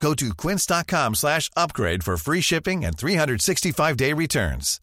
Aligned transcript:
Go 0.00 0.14
to 0.14 0.34
quince.com 0.34 1.14
slash 1.14 1.50
upgrade 1.56 2.04
for 2.04 2.16
free 2.16 2.40
shipping 2.40 2.84
and 2.84 2.96
365-day 2.96 4.12
returns. 4.12 4.80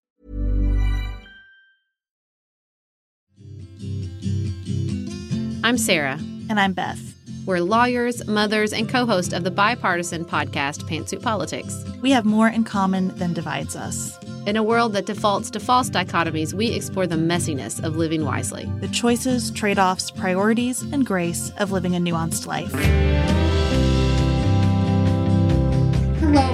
I'm 5.66 5.78
Sarah. 5.78 6.20
And 6.50 6.60
I'm 6.60 6.74
Beth. 6.74 7.00
We're 7.46 7.60
lawyers, 7.60 8.26
mothers, 8.28 8.74
and 8.74 8.90
co 8.90 9.06
host 9.06 9.34
of 9.34 9.44
the 9.44 9.52
bipartisan 9.52 10.26
podcast 10.26 10.84
Pantsuit 10.90 11.22
Politics. 11.22 11.84
We 12.02 12.12
have 12.12 12.26
more 12.26 12.48
in 12.50 12.64
common 12.64 13.16
than 13.18 13.34
divides 13.34 13.76
us. 13.76 14.18
In 14.46 14.58
a 14.58 14.64
world 14.64 14.94
that 14.94 15.06
defaults 15.06 15.50
to 15.52 15.60
false 15.60 15.90
dichotomies, 15.90 16.54
we 16.54 16.68
explore 16.72 17.08
the 17.08 17.16
messiness 17.16 17.82
of 17.82 17.96
living 17.96 18.26
wisely, 18.26 18.66
the 18.82 18.90
choices, 18.90 19.52
trade 19.52 19.80
offs, 19.80 20.12
priorities, 20.12 20.82
and 20.82 21.06
grace 21.06 21.52
of 21.58 21.72
living 21.72 21.96
a 21.96 22.00
nuanced 22.00 22.46
life. 22.46 23.33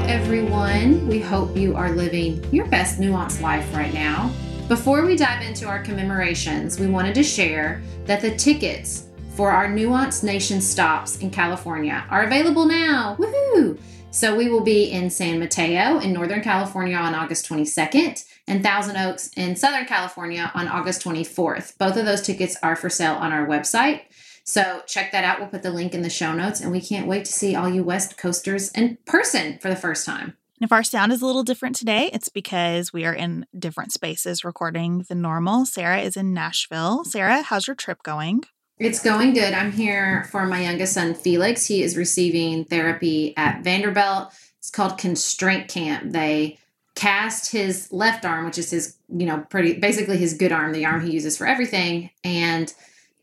Everyone. 0.10 1.08
We 1.08 1.20
hope 1.20 1.56
you 1.56 1.76
are 1.76 1.92
living 1.92 2.44
your 2.52 2.66
best 2.66 3.00
nuanced 3.00 3.42
life 3.42 3.72
right 3.76 3.94
now. 3.94 4.32
Before 4.68 5.06
we 5.06 5.16
dive 5.16 5.44
into 5.44 5.68
our 5.68 5.84
commemorations, 5.84 6.80
we 6.80 6.88
wanted 6.88 7.14
to 7.14 7.22
share 7.22 7.84
that 8.06 8.20
the 8.20 8.36
tickets 8.36 9.10
for 9.36 9.52
our 9.52 9.70
Nuance 9.70 10.24
Nation 10.24 10.62
stops 10.62 11.20
in 11.20 11.30
California 11.30 12.04
are 12.10 12.24
available 12.24 12.66
now. 12.66 13.18
Woohoo! 13.20 13.80
So 14.10 14.36
we 14.36 14.50
will 14.50 14.64
be 14.64 14.86
in 14.86 15.12
San 15.12 15.38
Mateo 15.38 16.00
in 16.00 16.12
Northern 16.12 16.42
California 16.42 16.98
on 16.98 17.14
August 17.14 17.48
22nd 17.48 18.26
and 18.48 18.64
Thousand 18.64 18.98
Oaks 18.98 19.30
in 19.38 19.56
Southern 19.56 19.86
California 19.86 20.52
on 20.56 20.68
August 20.68 21.04
24th. 21.04 21.78
Both 21.78 21.98
of 21.98 22.06
those 22.06 22.24
tickets 22.24 22.58
are 22.64 22.76
for 22.76 22.90
sale 22.90 23.14
on 23.14 23.32
our 23.32 23.46
website. 23.46 24.02
So 24.50 24.82
check 24.88 25.12
that 25.12 25.24
out. 25.24 25.40
We'll 25.40 25.50
put 25.50 25.62
the 25.62 25.70
link 25.70 25.94
in 25.94 26.02
the 26.02 26.10
show 26.10 26.34
notes 26.34 26.60
and 26.60 26.72
we 26.72 26.82
can't 26.82 27.06
wait 27.06 27.26
to 27.26 27.32
see 27.32 27.56
all 27.56 27.70
you 27.70 27.84
West 27.84 28.18
Coasters 28.18 28.72
in 28.72 28.98
person 29.06 29.60
for 29.60 29.70
the 29.70 29.76
first 29.76 30.08
time. 30.08 30.38
If 30.60 30.72
our 30.72 30.82
sound 30.82 31.12
is 31.12 31.22
a 31.22 31.26
little 31.28 31.44
different 31.44 31.76
today, 31.76 32.10
it's 32.12 32.30
because 32.30 32.92
we 32.92 33.06
are 33.06 33.14
in 33.14 33.46
different 33.58 33.94
spaces 33.94 34.44
recording 34.44 35.06
than 35.08 35.22
normal. 35.22 35.68
Sarah 35.68 36.02
is 36.02 36.18
in 36.18 36.34
Nashville. 36.34 37.06
Sarah, 37.06 37.44
how's 37.44 37.68
your 37.68 37.76
trip 37.76 38.02
going? 38.02 38.44
It's 38.80 39.04
going 39.04 39.36
good. 39.36 39.54
I'm 39.54 39.72
here 39.72 40.28
for 40.32 40.48
my 40.48 40.64
youngest 40.64 40.94
son, 40.94 41.14
Felix. 41.14 41.68
He 41.68 41.84
is 41.84 41.96
receiving 41.96 42.66
therapy 42.66 43.38
at 43.38 43.64
Vanderbilt. 43.64 44.34
It's 44.58 44.72
called 44.72 44.98
Constraint 44.98 45.68
Camp. 45.68 46.12
They 46.12 46.58
cast 46.96 47.52
his 47.52 47.92
left 47.92 48.26
arm, 48.26 48.46
which 48.46 48.58
is 48.58 48.72
his, 48.72 48.98
you 49.10 49.28
know, 49.28 49.46
pretty 49.52 49.78
basically 49.78 50.18
his 50.18 50.34
good 50.34 50.52
arm, 50.52 50.74
the 50.74 50.86
arm 50.86 51.06
he 51.06 51.12
uses 51.12 51.38
for 51.38 51.46
everything, 51.46 52.10
and 52.24 52.74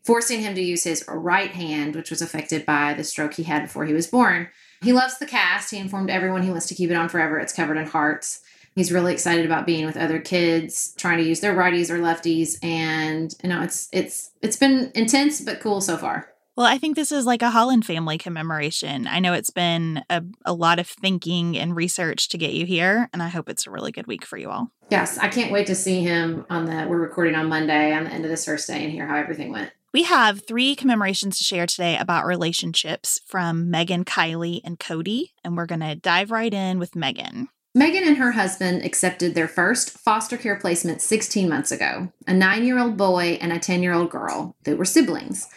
forcing 0.07 0.39
him 0.39 0.55
to 0.55 0.61
use 0.61 0.85
his 0.85 1.03
right 1.09 1.51
hand, 1.51 1.93
which 1.93 2.09
was 2.09 2.21
affected 2.21 2.65
by 2.65 2.93
the 2.93 3.03
stroke 3.03 3.33
he 3.33 3.43
had 3.43 3.63
before 3.63 3.85
he 3.85 3.93
was 3.93 4.07
born. 4.07 4.47
He 4.81 4.93
loves 4.93 5.17
the 5.17 5.25
cast. 5.25 5.69
He 5.69 5.77
informed 5.77 6.09
everyone 6.09 6.43
he 6.43 6.49
wants 6.49 6.67
to 6.67 6.75
keep 6.75 6.89
it 6.89 6.95
on 6.95 7.09
forever. 7.09 7.37
It's 7.37 7.51
covered 7.51 7.75
in 7.75 7.87
hearts. 7.87 8.39
He's 8.73 8.91
really 8.91 9.11
excited 9.11 9.45
about 9.45 9.65
being 9.65 9.85
with 9.85 9.97
other 9.97 10.19
kids, 10.19 10.93
trying 10.97 11.17
to 11.17 11.25
use 11.25 11.41
their 11.41 11.55
righties 11.55 11.89
or 11.89 11.99
lefties, 11.99 12.63
and 12.63 13.35
you 13.43 13.49
know, 13.49 13.61
it's 13.61 13.89
it's 13.91 14.31
it's 14.41 14.55
been 14.55 14.91
intense 14.95 15.41
but 15.41 15.59
cool 15.59 15.81
so 15.81 15.97
far. 15.97 16.29
Well, 16.55 16.65
I 16.65 16.77
think 16.77 16.95
this 16.95 17.11
is 17.11 17.25
like 17.25 17.41
a 17.41 17.51
Holland 17.51 17.85
family 17.85 18.17
commemoration. 18.17 19.07
I 19.07 19.19
know 19.19 19.33
it's 19.33 19.51
been 19.51 20.03
a, 20.09 20.23
a 20.45 20.53
lot 20.53 20.79
of 20.79 20.87
thinking 20.87 21.57
and 21.57 21.75
research 21.75 22.29
to 22.29 22.37
get 22.37 22.53
you 22.53 22.65
here, 22.65 23.09
and 23.13 23.21
I 23.21 23.27
hope 23.27 23.49
it's 23.49 23.67
a 23.67 23.71
really 23.71 23.91
good 23.91 24.07
week 24.07 24.25
for 24.25 24.37
you 24.37 24.49
all. 24.49 24.71
Yes, 24.89 25.17
I 25.17 25.27
can't 25.27 25.51
wait 25.51 25.67
to 25.67 25.75
see 25.75 26.01
him 26.01 26.45
on 26.49 26.65
the. 26.65 26.87
We're 26.87 26.97
recording 26.97 27.35
on 27.35 27.49
Monday 27.49 27.93
on 27.93 28.05
the 28.05 28.11
end 28.11 28.25
of 28.25 28.31
this 28.31 28.45
first 28.45 28.67
day 28.67 28.83
and 28.83 28.91
hear 28.91 29.05
how 29.05 29.17
everything 29.17 29.51
went. 29.51 29.71
We 29.97 30.03
have 30.03 30.45
three 30.45 30.75
commemorations 30.75 31.39
to 31.39 31.43
share 31.43 31.65
today 31.65 31.97
about 31.97 32.27
relationships 32.27 33.19
from 33.25 33.71
Megan, 33.71 34.05
Kylie, 34.05 34.61
and 34.63 34.79
Cody, 34.79 35.33
and 35.43 35.57
we're 35.57 35.65
going 35.65 35.79
to 35.79 35.95
dive 35.95 36.29
right 36.29 36.53
in 36.53 36.77
with 36.77 36.95
Megan. 36.95 37.47
Megan 37.73 38.07
and 38.07 38.17
her 38.17 38.33
husband 38.33 38.85
accepted 38.85 39.33
their 39.33 39.47
first 39.47 39.89
foster 39.89 40.37
care 40.37 40.55
placement 40.55 41.01
16 41.01 41.49
months 41.49 41.71
ago 41.71 42.13
a 42.27 42.33
nine 42.35 42.63
year 42.63 42.77
old 42.77 42.95
boy 42.95 43.39
and 43.41 43.51
a 43.51 43.57
10 43.57 43.81
year 43.81 43.95
old 43.95 44.11
girl. 44.11 44.55
They 44.65 44.75
were 44.75 44.85
siblings. 44.85 45.47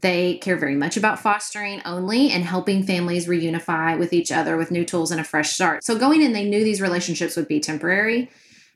They 0.00 0.38
care 0.38 0.56
very 0.56 0.76
much 0.76 0.96
about 0.96 1.18
fostering 1.18 1.82
only 1.84 2.30
and 2.30 2.42
helping 2.42 2.84
families 2.84 3.26
reunify 3.26 3.98
with 3.98 4.14
each 4.14 4.32
other 4.32 4.56
with 4.56 4.70
new 4.70 4.86
tools 4.86 5.10
and 5.10 5.20
a 5.20 5.24
fresh 5.24 5.50
start. 5.50 5.84
So, 5.84 5.98
going 5.98 6.22
in, 6.22 6.32
they 6.32 6.48
knew 6.48 6.64
these 6.64 6.80
relationships 6.80 7.36
would 7.36 7.48
be 7.48 7.60
temporary. 7.60 8.30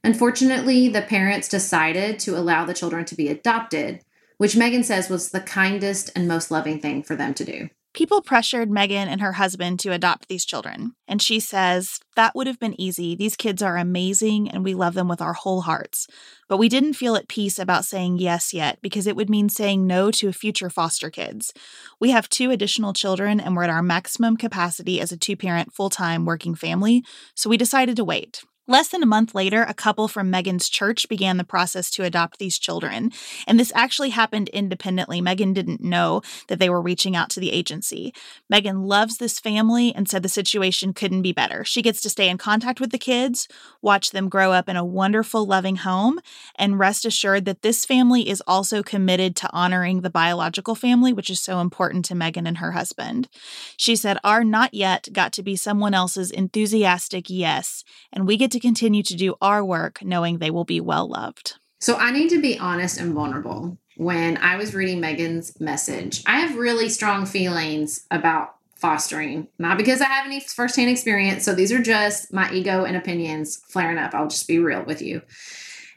Unfortunately, 0.04 0.88
the 0.88 1.00
parents 1.00 1.48
decided 1.48 2.18
to 2.18 2.36
allow 2.36 2.66
the 2.66 2.74
children 2.74 3.06
to 3.06 3.14
be 3.14 3.28
adopted 3.28 4.02
which 4.38 4.56
Megan 4.56 4.82
says 4.82 5.08
was 5.08 5.30
the 5.30 5.40
kindest 5.40 6.10
and 6.14 6.28
most 6.28 6.50
loving 6.50 6.80
thing 6.80 7.02
for 7.02 7.16
them 7.16 7.34
to 7.34 7.44
do. 7.44 7.68
People 7.94 8.22
pressured 8.22 8.72
Megan 8.72 9.06
and 9.06 9.20
her 9.20 9.34
husband 9.34 9.78
to 9.78 9.92
adopt 9.92 10.26
these 10.26 10.44
children. 10.44 10.96
And 11.06 11.22
she 11.22 11.38
says, 11.38 12.00
That 12.16 12.34
would 12.34 12.48
have 12.48 12.58
been 12.58 12.78
easy. 12.78 13.14
These 13.14 13.36
kids 13.36 13.62
are 13.62 13.76
amazing 13.76 14.50
and 14.50 14.64
we 14.64 14.74
love 14.74 14.94
them 14.94 15.06
with 15.06 15.22
our 15.22 15.32
whole 15.32 15.60
hearts. 15.60 16.08
But 16.48 16.56
we 16.56 16.68
didn't 16.68 16.94
feel 16.94 17.14
at 17.14 17.28
peace 17.28 17.56
about 17.56 17.84
saying 17.84 18.18
yes 18.18 18.52
yet 18.52 18.80
because 18.82 19.06
it 19.06 19.14
would 19.14 19.30
mean 19.30 19.48
saying 19.48 19.86
no 19.86 20.10
to 20.10 20.32
future 20.32 20.70
foster 20.70 21.08
kids. 21.08 21.52
We 22.00 22.10
have 22.10 22.28
two 22.28 22.50
additional 22.50 22.94
children 22.94 23.38
and 23.38 23.54
we're 23.54 23.62
at 23.62 23.70
our 23.70 23.82
maximum 23.82 24.36
capacity 24.36 25.00
as 25.00 25.12
a 25.12 25.16
two 25.16 25.36
parent, 25.36 25.72
full 25.72 25.88
time 25.88 26.24
working 26.24 26.56
family. 26.56 27.04
So 27.36 27.48
we 27.48 27.56
decided 27.56 27.94
to 27.94 28.04
wait. 28.04 28.42
Less 28.66 28.88
than 28.88 29.02
a 29.02 29.06
month 29.06 29.34
later, 29.34 29.62
a 29.62 29.74
couple 29.74 30.08
from 30.08 30.30
Megan's 30.30 30.70
church 30.70 31.06
began 31.06 31.36
the 31.36 31.44
process 31.44 31.90
to 31.90 32.02
adopt 32.02 32.38
these 32.38 32.58
children. 32.58 33.12
And 33.46 33.60
this 33.60 33.70
actually 33.74 34.08
happened 34.08 34.48
independently. 34.48 35.20
Megan 35.20 35.52
didn't 35.52 35.82
know 35.82 36.22
that 36.48 36.58
they 36.58 36.70
were 36.70 36.80
reaching 36.80 37.14
out 37.14 37.28
to 37.30 37.40
the 37.40 37.52
agency. 37.52 38.14
Megan 38.48 38.84
loves 38.84 39.18
this 39.18 39.38
family 39.38 39.94
and 39.94 40.08
said 40.08 40.22
the 40.22 40.30
situation 40.30 40.94
couldn't 40.94 41.20
be 41.20 41.32
better. 41.32 41.62
She 41.62 41.82
gets 41.82 42.00
to 42.02 42.08
stay 42.08 42.26
in 42.30 42.38
contact 42.38 42.80
with 42.80 42.90
the 42.90 42.98
kids, 42.98 43.48
watch 43.82 44.12
them 44.12 44.30
grow 44.30 44.52
up 44.52 44.66
in 44.66 44.76
a 44.76 44.84
wonderful, 44.84 45.44
loving 45.44 45.76
home, 45.76 46.18
and 46.56 46.78
rest 46.78 47.04
assured 47.04 47.44
that 47.44 47.60
this 47.60 47.84
family 47.84 48.30
is 48.30 48.42
also 48.46 48.82
committed 48.82 49.36
to 49.36 49.52
honoring 49.52 50.00
the 50.00 50.08
biological 50.08 50.74
family, 50.74 51.12
which 51.12 51.28
is 51.28 51.38
so 51.38 51.60
important 51.60 52.06
to 52.06 52.14
Megan 52.14 52.46
and 52.46 52.58
her 52.58 52.72
husband. 52.72 53.28
She 53.76 53.94
said, 53.94 54.16
Our 54.24 54.42
not 54.42 54.72
yet 54.72 55.08
got 55.12 55.34
to 55.34 55.42
be 55.42 55.54
someone 55.54 55.92
else's 55.92 56.30
enthusiastic 56.30 57.28
yes, 57.28 57.84
and 58.10 58.26
we 58.26 58.38
get 58.38 58.53
to 58.54 58.60
continue 58.60 59.02
to 59.02 59.14
do 59.14 59.34
our 59.40 59.64
work 59.64 60.02
knowing 60.02 60.38
they 60.38 60.50
will 60.50 60.64
be 60.64 60.80
well 60.80 61.08
loved. 61.08 61.56
So 61.80 61.96
I 61.96 62.10
need 62.10 62.30
to 62.30 62.40
be 62.40 62.58
honest 62.58 62.98
and 62.98 63.12
vulnerable. 63.12 63.76
When 63.96 64.38
I 64.38 64.56
was 64.56 64.74
reading 64.74 65.00
Megan's 65.00 65.60
message, 65.60 66.22
I 66.26 66.40
have 66.40 66.56
really 66.56 66.88
strong 66.88 67.26
feelings 67.26 68.06
about 68.10 68.56
fostering, 68.76 69.48
not 69.58 69.76
because 69.76 70.00
I 70.00 70.06
have 70.06 70.26
any 70.26 70.40
firsthand 70.40 70.90
experience. 70.90 71.44
So 71.44 71.54
these 71.54 71.72
are 71.72 71.82
just 71.82 72.32
my 72.32 72.50
ego 72.52 72.84
and 72.84 72.96
opinions 72.96 73.56
flaring 73.68 73.98
up. 73.98 74.14
I'll 74.14 74.28
just 74.28 74.48
be 74.48 74.58
real 74.58 74.82
with 74.84 75.00
you. 75.00 75.22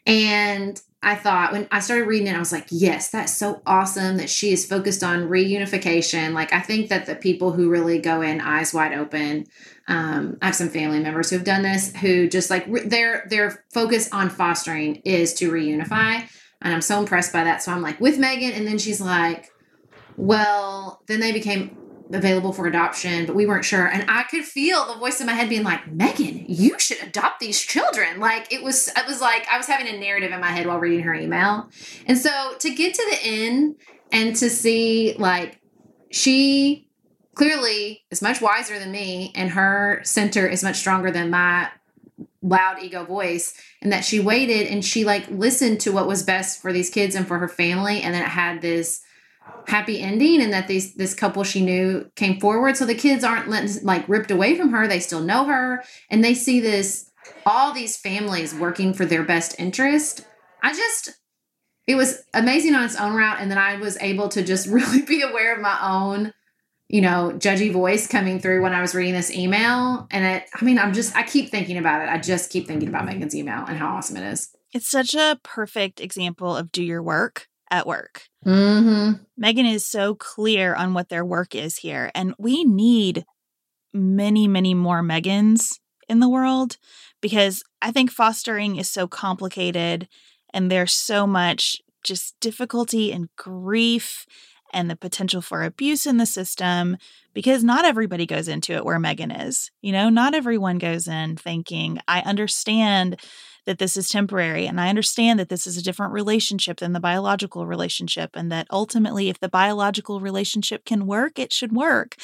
And 0.05 0.79
I 1.03 1.15
thought 1.15 1.51
when 1.51 1.67
I 1.71 1.79
started 1.79 2.07
reading 2.07 2.27
it, 2.27 2.35
I 2.35 2.39
was 2.39 2.51
like, 2.51 2.67
yes, 2.69 3.11
that's 3.11 3.37
so 3.37 3.61
awesome 3.67 4.17
that 4.17 4.31
she 4.31 4.51
is 4.51 4.65
focused 4.65 5.03
on 5.03 5.29
reunification. 5.29 6.33
Like, 6.33 6.51
I 6.51 6.59
think 6.59 6.89
that 6.89 7.05
the 7.05 7.15
people 7.15 7.51
who 7.51 7.69
really 7.69 7.99
go 7.99 8.21
in 8.21 8.41
eyes 8.41 8.73
wide 8.73 8.93
open, 8.93 9.45
um, 9.87 10.37
I 10.41 10.47
have 10.47 10.55
some 10.55 10.69
family 10.69 10.99
members 10.99 11.29
who've 11.29 11.43
done 11.43 11.61
this 11.61 11.95
who 11.97 12.27
just 12.27 12.49
like 12.49 12.65
their 12.89 13.27
their 13.29 13.63
focus 13.71 14.11
on 14.11 14.29
fostering 14.29 14.95
is 15.05 15.35
to 15.35 15.51
reunify, 15.51 16.27
and 16.61 16.73
I'm 16.73 16.81
so 16.81 16.99
impressed 16.99 17.31
by 17.31 17.43
that. 17.43 17.61
So 17.61 17.71
I'm 17.71 17.83
like 17.83 18.01
with 18.01 18.17
Megan, 18.17 18.51
and 18.51 18.65
then 18.65 18.79
she's 18.79 18.99
like, 18.99 19.51
well, 20.17 21.03
then 21.07 21.19
they 21.19 21.31
became 21.31 21.76
available 22.11 22.53
for 22.53 22.67
adoption, 22.67 23.25
but 23.25 23.35
we 23.35 23.45
weren't 23.45 23.65
sure. 23.65 23.87
And 23.87 24.05
I 24.09 24.23
could 24.23 24.45
feel 24.45 24.85
the 24.85 24.99
voice 24.99 25.19
in 25.19 25.27
my 25.27 25.33
head 25.33 25.49
being 25.49 25.63
like, 25.63 25.87
Megan, 25.91 26.45
you 26.47 26.77
should 26.79 27.01
adopt 27.01 27.39
these 27.39 27.59
children. 27.59 28.19
Like 28.19 28.51
it 28.51 28.63
was, 28.63 28.87
it 28.89 29.07
was 29.07 29.21
like 29.21 29.47
I 29.51 29.57
was 29.57 29.67
having 29.67 29.87
a 29.87 29.99
narrative 29.99 30.31
in 30.31 30.39
my 30.39 30.51
head 30.51 30.67
while 30.67 30.79
reading 30.79 31.01
her 31.01 31.13
email. 31.13 31.69
And 32.05 32.17
so 32.17 32.53
to 32.59 32.73
get 32.73 32.93
to 32.93 33.07
the 33.11 33.27
end 33.27 33.75
and 34.11 34.35
to 34.37 34.49
see 34.49 35.15
like 35.17 35.59
she 36.11 36.87
clearly 37.35 38.03
is 38.09 38.21
much 38.21 38.41
wiser 38.41 38.79
than 38.79 38.91
me 38.91 39.31
and 39.35 39.51
her 39.51 40.01
center 40.03 40.47
is 40.47 40.63
much 40.63 40.77
stronger 40.77 41.11
than 41.11 41.29
my 41.29 41.69
loud 42.41 42.81
ego 42.81 43.03
voice 43.03 43.53
and 43.81 43.91
that 43.91 44.05
she 44.05 44.19
waited 44.19 44.67
and 44.67 44.83
she 44.83 45.03
like 45.03 45.29
listened 45.29 45.79
to 45.79 45.91
what 45.91 46.07
was 46.07 46.23
best 46.23 46.61
for 46.61 46.71
these 46.71 46.89
kids 46.89 47.15
and 47.15 47.27
for 47.27 47.37
her 47.37 47.47
family 47.47 48.01
and 48.01 48.13
then 48.13 48.23
it 48.23 48.29
had 48.29 48.61
this 48.61 49.01
happy 49.67 50.01
ending 50.01 50.41
and 50.41 50.53
that 50.53 50.67
these 50.67 50.95
this 50.95 51.13
couple 51.13 51.43
she 51.43 51.61
knew 51.61 52.09
came 52.15 52.39
forward 52.39 52.77
so 52.77 52.85
the 52.85 52.95
kids 52.95 53.23
aren't 53.23 53.49
letting, 53.49 53.83
like 53.83 54.07
ripped 54.07 54.31
away 54.31 54.55
from 54.55 54.71
her 54.71 54.87
they 54.87 54.99
still 54.99 55.19
know 55.19 55.43
her 55.45 55.83
and 56.09 56.23
they 56.23 56.33
see 56.33 56.61
this 56.61 57.07
all 57.45 57.73
these 57.73 57.97
families 57.97 58.53
working 58.53 58.93
for 58.93 59.05
their 59.05 59.23
best 59.23 59.55
interest. 59.59 60.25
I 60.61 60.73
just, 60.73 61.17
it 61.85 61.95
was 61.95 62.21
amazing 62.33 62.75
on 62.75 62.83
its 62.83 62.99
own 62.99 63.13
route. 63.13 63.37
And 63.39 63.49
then 63.49 63.57
I 63.57 63.77
was 63.77 63.97
able 64.01 64.29
to 64.29 64.43
just 64.43 64.67
really 64.69 65.01
be 65.01 65.21
aware 65.21 65.55
of 65.55 65.61
my 65.61 65.77
own, 65.81 66.33
you 66.89 67.01
know, 67.01 67.31
judgy 67.35 67.71
voice 67.71 68.07
coming 68.07 68.39
through 68.39 68.61
when 68.61 68.73
I 68.73 68.81
was 68.81 68.95
reading 68.95 69.13
this 69.13 69.31
email. 69.31 70.07
And 70.11 70.25
it, 70.25 70.49
I 70.53 70.63
mean, 70.63 70.79
I'm 70.79 70.93
just, 70.93 71.15
I 71.15 71.23
keep 71.23 71.49
thinking 71.49 71.77
about 71.77 72.01
it. 72.01 72.09
I 72.09 72.17
just 72.17 72.51
keep 72.51 72.67
thinking 72.67 72.89
about 72.89 73.05
Megan's 73.05 73.35
email 73.35 73.65
and 73.65 73.77
how 73.77 73.95
awesome 73.95 74.17
it 74.17 74.31
is. 74.31 74.49
It's 74.73 74.89
such 74.89 75.15
a 75.15 75.39
perfect 75.43 76.01
example 76.01 76.55
of 76.55 76.71
do 76.71 76.83
your 76.83 77.01
work 77.01 77.47
at 77.69 77.87
work. 77.87 78.23
Mm-hmm. 78.45 79.23
Megan 79.37 79.65
is 79.65 79.85
so 79.85 80.15
clear 80.15 80.73
on 80.73 80.93
what 80.93 81.09
their 81.09 81.25
work 81.25 81.55
is 81.55 81.77
here. 81.77 82.11
And 82.15 82.33
we 82.37 82.63
need 82.63 83.25
many, 83.93 84.47
many 84.47 84.73
more 84.73 85.01
Megans 85.01 85.79
in 86.07 86.19
the 86.19 86.29
world 86.29 86.77
because 87.21 87.63
I 87.81 87.91
think 87.91 88.11
fostering 88.11 88.77
is 88.77 88.89
so 88.89 89.07
complicated 89.07 90.07
and 90.53 90.71
there's 90.71 90.93
so 90.93 91.27
much 91.27 91.81
just 92.03 92.39
difficulty 92.39 93.11
and 93.11 93.29
grief 93.35 94.25
and 94.73 94.89
the 94.89 94.95
potential 94.95 95.41
for 95.41 95.63
abuse 95.63 96.05
in 96.05 96.17
the 96.17 96.25
system 96.25 96.97
because 97.33 97.63
not 97.63 97.85
everybody 97.85 98.25
goes 98.25 98.47
into 98.47 98.73
it 98.73 98.85
where 98.85 98.99
Megan 98.99 99.31
is. 99.31 99.71
You 99.81 99.91
know, 99.91 100.09
not 100.09 100.33
everyone 100.33 100.77
goes 100.77 101.07
in 101.07 101.37
thinking, 101.37 101.99
I 102.07 102.21
understand 102.21 103.19
that 103.67 103.79
this 103.79 103.97
is 103.97 104.09
temporary. 104.09 104.65
And 104.65 104.79
I 104.79 104.87
understand 104.87 105.39
that 105.39 105.49
this 105.49 105.67
is 105.67 105.77
a 105.77 105.83
different 105.83 106.13
relationship 106.13 106.77
than 106.77 106.93
the 106.93 107.01
biological 107.01 107.67
relationship, 107.67 108.31
and 108.33 108.49
that 108.51 108.65
ultimately, 108.71 109.27
if 109.29 109.39
the 109.39 109.49
biological 109.49 110.21
relationship 110.21 110.85
can 110.85 111.05
work, 111.05 111.37
it 111.37 111.51
should 111.51 111.73
work. 111.73 112.15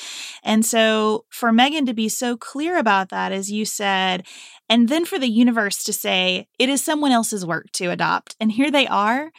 And 0.41 0.65
so, 0.65 1.25
for 1.29 1.51
Megan 1.51 1.85
to 1.85 1.93
be 1.93 2.09
so 2.09 2.37
clear 2.37 2.77
about 2.77 3.09
that, 3.09 3.33
as 3.33 3.51
you 3.51 3.65
said, 3.65 4.25
and 4.69 4.87
then 4.87 5.05
for 5.05 5.19
the 5.19 5.29
universe 5.29 5.83
to 5.83 5.93
say, 5.93 6.47
it 6.57 6.69
is 6.69 6.83
someone 6.83 7.11
else's 7.11 7.45
work 7.45 7.69
to 7.73 7.91
adopt. 7.91 8.35
And 8.39 8.51
here 8.51 8.71
they 8.71 8.87
are. 8.87 9.31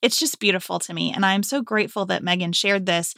It's 0.00 0.18
just 0.18 0.40
beautiful 0.40 0.78
to 0.80 0.94
me. 0.94 1.12
And 1.14 1.24
I'm 1.24 1.42
so 1.42 1.60
grateful 1.60 2.06
that 2.06 2.24
Megan 2.24 2.52
shared 2.52 2.86
this. 2.86 3.14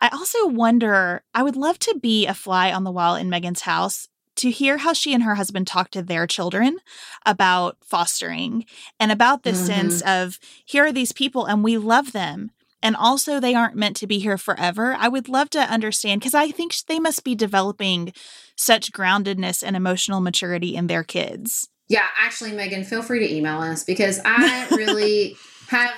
I 0.00 0.08
also 0.08 0.46
wonder, 0.46 1.22
I 1.34 1.42
would 1.42 1.54
love 1.54 1.78
to 1.80 1.98
be 2.00 2.26
a 2.26 2.34
fly 2.34 2.72
on 2.72 2.82
the 2.82 2.90
wall 2.90 3.14
in 3.14 3.30
Megan's 3.30 3.60
house 3.60 4.08
to 4.36 4.50
hear 4.50 4.78
how 4.78 4.92
she 4.92 5.14
and 5.14 5.22
her 5.22 5.36
husband 5.36 5.66
talk 5.66 5.90
to 5.90 6.02
their 6.02 6.26
children 6.26 6.78
about 7.24 7.76
fostering 7.82 8.64
and 8.98 9.12
about 9.12 9.42
this 9.42 9.58
mm-hmm. 9.58 9.66
sense 9.66 10.02
of 10.02 10.38
here 10.64 10.86
are 10.86 10.92
these 10.92 11.12
people 11.12 11.46
and 11.46 11.62
we 11.62 11.76
love 11.76 12.12
them 12.12 12.50
and 12.84 12.94
also 12.94 13.40
they 13.40 13.54
aren't 13.54 13.74
meant 13.74 13.96
to 13.96 14.06
be 14.06 14.18
here 14.18 14.36
forever. 14.36 14.94
I 14.98 15.08
would 15.08 15.28
love 15.28 15.48
to 15.50 15.60
understand 15.60 16.20
because 16.20 16.34
I 16.34 16.50
think 16.50 16.74
they 16.86 17.00
must 17.00 17.24
be 17.24 17.34
developing 17.34 18.12
such 18.56 18.92
groundedness 18.92 19.64
and 19.66 19.74
emotional 19.74 20.20
maturity 20.20 20.76
in 20.76 20.86
their 20.86 21.02
kids. 21.02 21.70
Yeah, 21.88 22.06
actually, 22.20 22.52
Megan, 22.52 22.84
feel 22.84 23.02
free 23.02 23.20
to 23.20 23.34
email 23.34 23.60
us 23.60 23.84
because 23.84 24.20
I 24.24 24.68
really 24.70 25.36
have 25.68 25.94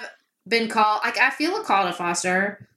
been 0.46 0.68
called, 0.68 1.00
like, 1.04 1.18
I 1.18 1.30
feel 1.30 1.56
a 1.56 1.64
call 1.64 1.86
to 1.86 1.92
foster. 1.92 2.68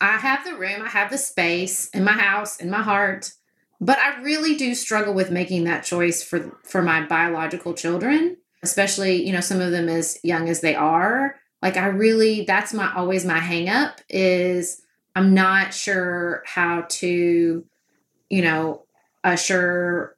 I 0.00 0.18
have 0.18 0.44
the 0.44 0.54
room, 0.54 0.82
I 0.82 0.88
have 0.88 1.10
the 1.10 1.18
space 1.18 1.88
in 1.88 2.04
my 2.04 2.12
house, 2.12 2.58
in 2.58 2.70
my 2.70 2.82
heart 2.82 3.32
but 3.80 3.98
I 3.98 4.20
really 4.22 4.56
do 4.56 4.74
struggle 4.74 5.14
with 5.14 5.30
making 5.30 5.64
that 5.64 5.84
choice 5.84 6.22
for 6.22 6.58
for 6.64 6.82
my 6.82 7.06
biological 7.06 7.74
children, 7.74 8.36
especially, 8.62 9.24
you 9.24 9.32
know, 9.32 9.40
some 9.40 9.60
of 9.60 9.70
them 9.70 9.88
as 9.88 10.18
young 10.24 10.48
as 10.48 10.60
they 10.60 10.74
are. 10.74 11.36
Like 11.62 11.76
I 11.76 11.86
really 11.86 12.44
that's 12.44 12.74
my 12.74 12.92
always 12.94 13.24
my 13.24 13.38
hang 13.38 13.68
up 13.68 14.00
is 14.08 14.82
I'm 15.14 15.32
not 15.32 15.74
sure 15.74 16.42
how 16.46 16.86
to, 16.88 17.64
you 18.30 18.42
know, 18.42 18.82
assure 19.22 20.16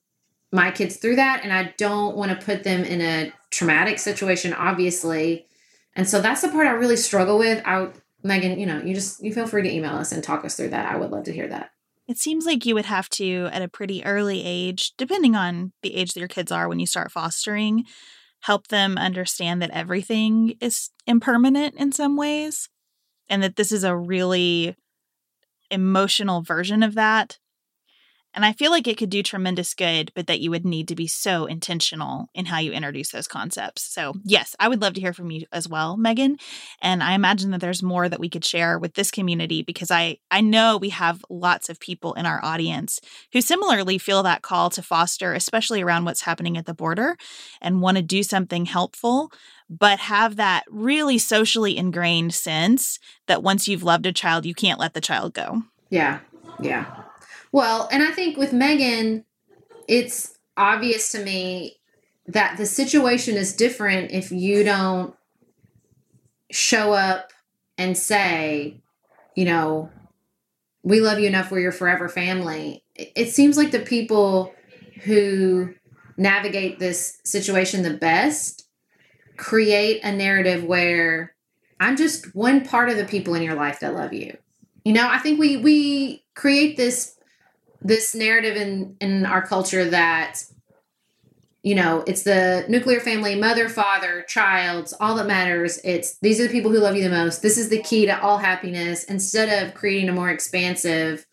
my 0.52 0.70
kids 0.70 0.96
through 0.96 1.16
that 1.16 1.42
and 1.44 1.52
I 1.52 1.74
don't 1.76 2.16
want 2.16 2.30
to 2.32 2.44
put 2.44 2.64
them 2.64 2.82
in 2.84 3.00
a 3.00 3.32
traumatic 3.50 3.98
situation 3.98 4.54
obviously. 4.54 5.46
And 5.94 6.08
so 6.08 6.20
that's 6.20 6.40
the 6.40 6.48
part 6.48 6.66
I 6.66 6.70
really 6.70 6.96
struggle 6.96 7.38
with. 7.38 7.62
I 7.66 7.88
Megan, 8.22 8.58
you 8.58 8.66
know, 8.66 8.80
you 8.82 8.94
just 8.94 9.22
you 9.22 9.34
feel 9.34 9.46
free 9.46 9.62
to 9.62 9.70
email 9.70 9.96
us 9.96 10.12
and 10.12 10.24
talk 10.24 10.46
us 10.46 10.56
through 10.56 10.70
that. 10.70 10.90
I 10.90 10.96
would 10.96 11.10
love 11.10 11.24
to 11.24 11.32
hear 11.32 11.48
that. 11.48 11.72
It 12.10 12.18
seems 12.18 12.44
like 12.44 12.66
you 12.66 12.74
would 12.74 12.86
have 12.86 13.08
to, 13.10 13.48
at 13.52 13.62
a 13.62 13.68
pretty 13.68 14.04
early 14.04 14.42
age, 14.44 14.94
depending 14.98 15.36
on 15.36 15.72
the 15.82 15.94
age 15.94 16.12
that 16.12 16.18
your 16.18 16.28
kids 16.28 16.50
are 16.50 16.68
when 16.68 16.80
you 16.80 16.86
start 16.86 17.12
fostering, 17.12 17.84
help 18.40 18.66
them 18.66 18.98
understand 18.98 19.62
that 19.62 19.70
everything 19.70 20.56
is 20.60 20.90
impermanent 21.06 21.76
in 21.76 21.92
some 21.92 22.16
ways 22.16 22.68
and 23.28 23.44
that 23.44 23.54
this 23.54 23.70
is 23.70 23.84
a 23.84 23.96
really 23.96 24.74
emotional 25.70 26.42
version 26.42 26.82
of 26.82 26.96
that 26.96 27.38
and 28.34 28.44
I 28.44 28.52
feel 28.52 28.70
like 28.70 28.86
it 28.86 28.96
could 28.96 29.10
do 29.10 29.22
tremendous 29.22 29.74
good, 29.74 30.12
but 30.14 30.26
that 30.26 30.40
you 30.40 30.50
would 30.50 30.64
need 30.64 30.88
to 30.88 30.94
be 30.94 31.06
so 31.06 31.46
intentional 31.46 32.28
in 32.34 32.46
how 32.46 32.58
you 32.58 32.72
introduce 32.72 33.10
those 33.10 33.26
concepts. 33.26 33.82
So, 33.82 34.14
yes, 34.24 34.54
I 34.60 34.68
would 34.68 34.80
love 34.80 34.94
to 34.94 35.00
hear 35.00 35.12
from 35.12 35.30
you 35.30 35.46
as 35.52 35.68
well, 35.68 35.96
Megan. 35.96 36.36
And 36.80 37.02
I 37.02 37.14
imagine 37.14 37.50
that 37.50 37.60
there's 37.60 37.82
more 37.82 38.08
that 38.08 38.20
we 38.20 38.28
could 38.28 38.44
share 38.44 38.78
with 38.78 38.94
this 38.94 39.10
community 39.10 39.62
because 39.62 39.90
I 39.90 40.18
I 40.30 40.40
know 40.40 40.76
we 40.76 40.90
have 40.90 41.24
lots 41.28 41.68
of 41.68 41.80
people 41.80 42.14
in 42.14 42.26
our 42.26 42.44
audience 42.44 43.00
who 43.32 43.40
similarly 43.40 43.98
feel 43.98 44.22
that 44.22 44.42
call 44.42 44.70
to 44.70 44.82
foster, 44.82 45.34
especially 45.34 45.82
around 45.82 46.04
what's 46.04 46.22
happening 46.22 46.56
at 46.56 46.66
the 46.66 46.74
border 46.74 47.16
and 47.60 47.82
want 47.82 47.96
to 47.96 48.02
do 48.02 48.22
something 48.22 48.66
helpful 48.66 49.32
but 49.70 50.00
have 50.00 50.34
that 50.34 50.64
really 50.68 51.16
socially 51.16 51.76
ingrained 51.76 52.34
sense 52.34 52.98
that 53.28 53.42
once 53.42 53.68
you've 53.68 53.84
loved 53.84 54.04
a 54.04 54.12
child, 54.12 54.44
you 54.44 54.52
can't 54.52 54.80
let 54.80 54.94
the 54.94 55.00
child 55.00 55.32
go. 55.32 55.62
Yeah. 55.90 56.18
Yeah. 56.60 56.99
Well, 57.52 57.88
and 57.90 58.02
I 58.02 58.10
think 58.10 58.36
with 58.36 58.52
Megan, 58.52 59.24
it's 59.88 60.38
obvious 60.56 61.10
to 61.12 61.24
me 61.24 61.78
that 62.26 62.56
the 62.56 62.66
situation 62.66 63.36
is 63.36 63.54
different 63.54 64.12
if 64.12 64.30
you 64.30 64.62
don't 64.62 65.14
show 66.50 66.92
up 66.92 67.32
and 67.76 67.96
say, 67.96 68.80
you 69.34 69.44
know, 69.44 69.90
we 70.82 71.00
love 71.00 71.18
you 71.18 71.26
enough, 71.26 71.50
we're 71.50 71.60
your 71.60 71.72
forever 71.72 72.08
family. 72.08 72.84
It 72.94 73.30
seems 73.30 73.56
like 73.56 73.70
the 73.70 73.80
people 73.80 74.54
who 75.04 75.74
navigate 76.16 76.78
this 76.78 77.18
situation 77.24 77.82
the 77.82 77.94
best 77.94 78.66
create 79.40 80.04
a 80.04 80.12
narrative 80.12 80.64
where 80.64 81.34
I'm 81.80 81.96
just 81.96 82.34
one 82.34 82.62
part 82.62 82.90
of 82.90 82.98
the 82.98 83.06
people 83.06 83.34
in 83.34 83.42
your 83.42 83.54
life 83.54 83.80
that 83.80 83.94
love 83.94 84.12
you. 84.12 84.36
You 84.84 84.92
know, 84.92 85.08
I 85.08 85.18
think 85.18 85.40
we 85.40 85.56
we 85.56 86.24
create 86.34 86.76
this 86.76 87.16
this 87.82 88.14
narrative 88.14 88.56
in 88.56 88.96
in 89.00 89.26
our 89.26 89.46
culture 89.46 89.88
that 89.90 90.42
you 91.62 91.74
know 91.74 92.02
it's 92.06 92.22
the 92.22 92.64
nuclear 92.68 93.00
family 93.00 93.34
mother 93.34 93.68
father 93.68 94.24
child 94.28 94.92
all 95.00 95.14
that 95.16 95.26
matters. 95.26 95.80
It's 95.84 96.18
these 96.18 96.40
are 96.40 96.46
the 96.46 96.52
people 96.52 96.70
who 96.70 96.78
love 96.78 96.96
you 96.96 97.02
the 97.02 97.10
most. 97.10 97.42
This 97.42 97.58
is 97.58 97.68
the 97.68 97.82
key 97.82 98.06
to 98.06 98.20
all 98.20 98.38
happiness. 98.38 99.04
Instead 99.04 99.66
of 99.66 99.74
creating 99.74 100.08
a 100.08 100.12
more 100.12 100.30
expansive 100.30 101.26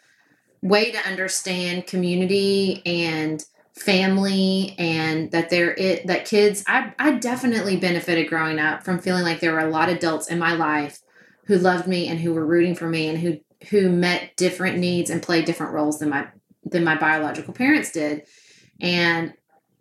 way 0.61 0.91
to 0.91 1.07
understand 1.07 1.87
community 1.87 2.81
and 2.85 3.43
family 3.75 4.75
and 4.79 5.31
that 5.31 5.49
there 5.49 5.73
it 5.75 6.07
that 6.07 6.25
kids 6.25 6.63
I, 6.67 6.93
I 6.97 7.11
definitely 7.11 7.77
benefited 7.77 8.27
growing 8.27 8.57
up 8.57 8.83
from 8.83 8.99
feeling 8.99 9.23
like 9.23 9.39
there 9.39 9.53
were 9.53 9.59
a 9.59 9.69
lot 9.69 9.89
of 9.89 9.97
adults 9.97 10.29
in 10.29 10.39
my 10.39 10.53
life 10.53 10.99
who 11.45 11.57
loved 11.57 11.87
me 11.87 12.07
and 12.07 12.19
who 12.19 12.33
were 12.33 12.45
rooting 12.45 12.75
for 12.75 12.89
me 12.89 13.07
and 13.07 13.19
who 13.19 13.37
who 13.69 13.89
met 13.89 14.35
different 14.35 14.77
needs 14.77 15.09
and 15.09 15.21
played 15.21 15.45
different 15.45 15.73
roles 15.73 15.99
than 15.99 16.09
my 16.09 16.27
than 16.71 16.83
my 16.83 16.95
biological 16.95 17.53
parents 17.53 17.91
did. 17.91 18.23
And 18.79 19.33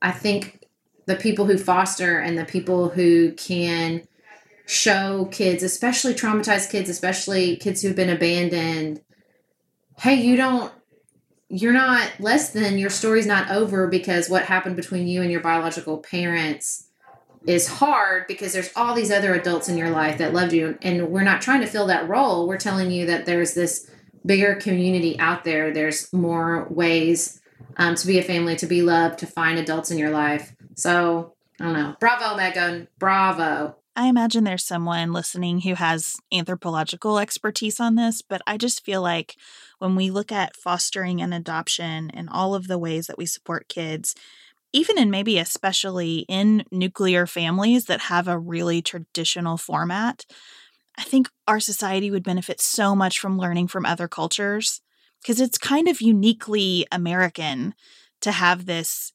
I 0.02 0.12
think 0.12 0.64
the 1.06 1.16
people 1.16 1.46
who 1.46 1.58
foster 1.58 2.18
and 2.18 2.36
the 2.36 2.44
people 2.44 2.88
who 2.88 3.32
can 3.32 4.06
show 4.66 5.28
kids, 5.30 5.62
especially 5.62 6.14
traumatized 6.14 6.70
kids, 6.70 6.90
especially 6.90 7.56
kids 7.56 7.82
who've 7.82 7.96
been 7.96 8.10
abandoned, 8.10 9.00
hey, 9.98 10.14
you 10.14 10.36
don't 10.36 10.72
you're 11.48 11.72
not 11.72 12.10
less 12.18 12.50
than 12.50 12.76
your 12.76 12.90
story's 12.90 13.26
not 13.26 13.50
over 13.50 13.86
because 13.86 14.28
what 14.28 14.44
happened 14.44 14.74
between 14.74 15.06
you 15.06 15.22
and 15.22 15.30
your 15.30 15.40
biological 15.40 15.98
parents 15.98 16.88
is 17.46 17.68
hard 17.68 18.26
because 18.26 18.52
there's 18.52 18.72
all 18.74 18.94
these 18.94 19.12
other 19.12 19.32
adults 19.32 19.68
in 19.68 19.78
your 19.78 19.90
life 19.90 20.18
that 20.18 20.32
loved 20.32 20.52
you 20.52 20.76
and 20.82 21.08
we're 21.08 21.22
not 21.22 21.40
trying 21.40 21.60
to 21.60 21.66
fill 21.66 21.86
that 21.86 22.08
role 22.08 22.48
we're 22.48 22.56
telling 22.56 22.90
you 22.90 23.06
that 23.06 23.26
there's 23.26 23.54
this 23.54 23.88
bigger 24.26 24.56
community 24.56 25.18
out 25.18 25.44
there. 25.44 25.72
There's 25.72 26.12
more 26.12 26.66
ways 26.68 27.40
um, 27.76 27.94
to 27.94 28.06
be 28.06 28.18
a 28.18 28.22
family, 28.22 28.56
to 28.56 28.66
be 28.66 28.82
loved, 28.82 29.18
to 29.20 29.26
find 29.26 29.58
adults 29.58 29.90
in 29.90 29.98
your 29.98 30.10
life. 30.10 30.54
So 30.74 31.34
I 31.60 31.64
don't 31.64 31.72
know. 31.74 31.94
Bravo, 32.00 32.36
Megan. 32.36 32.88
Bravo. 32.98 33.76
I 33.98 34.08
imagine 34.08 34.44
there's 34.44 34.64
someone 34.64 35.14
listening 35.14 35.62
who 35.62 35.74
has 35.74 36.16
anthropological 36.30 37.18
expertise 37.18 37.80
on 37.80 37.94
this, 37.94 38.20
but 38.20 38.42
I 38.46 38.58
just 38.58 38.84
feel 38.84 39.00
like 39.00 39.36
when 39.78 39.96
we 39.96 40.10
look 40.10 40.30
at 40.30 40.54
fostering 40.54 41.22
and 41.22 41.32
adoption 41.32 42.10
and 42.10 42.28
all 42.28 42.54
of 42.54 42.68
the 42.68 42.78
ways 42.78 43.06
that 43.06 43.16
we 43.16 43.24
support 43.24 43.70
kids, 43.70 44.14
even 44.74 44.98
in 44.98 45.10
maybe 45.10 45.38
especially 45.38 46.26
in 46.28 46.64
nuclear 46.70 47.26
families 47.26 47.86
that 47.86 48.00
have 48.02 48.28
a 48.28 48.38
really 48.38 48.82
traditional 48.82 49.56
format, 49.56 50.26
I 50.98 51.04
think 51.04 51.28
our 51.46 51.60
society 51.60 52.10
would 52.10 52.22
benefit 52.22 52.60
so 52.60 52.96
much 52.96 53.18
from 53.20 53.38
learning 53.38 53.68
from 53.68 53.86
other 53.86 54.08
cultures 54.08 54.80
because 55.22 55.40
it's 55.40 55.58
kind 55.58 55.88
of 55.88 56.00
uniquely 56.00 56.86
American 56.90 57.74
to 58.22 58.32
have 58.32 58.66
this 58.66 59.12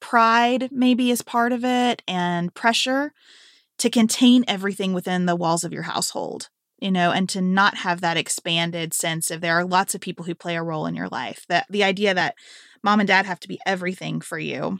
pride 0.00 0.68
maybe 0.70 1.10
as 1.10 1.22
part 1.22 1.52
of 1.52 1.64
it 1.64 2.02
and 2.06 2.54
pressure 2.54 3.12
to 3.78 3.90
contain 3.90 4.44
everything 4.46 4.92
within 4.92 5.26
the 5.26 5.36
walls 5.36 5.64
of 5.64 5.72
your 5.72 5.82
household 5.82 6.48
you 6.78 6.90
know 6.90 7.10
and 7.10 7.28
to 7.28 7.40
not 7.40 7.78
have 7.78 8.00
that 8.00 8.16
expanded 8.16 8.94
sense 8.94 9.30
of 9.30 9.40
there 9.40 9.54
are 9.54 9.64
lots 9.64 9.94
of 9.94 10.00
people 10.00 10.24
who 10.24 10.34
play 10.34 10.56
a 10.56 10.62
role 10.62 10.86
in 10.86 10.94
your 10.94 11.08
life 11.08 11.44
that 11.48 11.66
the 11.68 11.82
idea 11.82 12.14
that 12.14 12.34
mom 12.82 13.00
and 13.00 13.08
dad 13.08 13.26
have 13.26 13.40
to 13.40 13.48
be 13.48 13.58
everything 13.66 14.20
for 14.20 14.38
you 14.38 14.78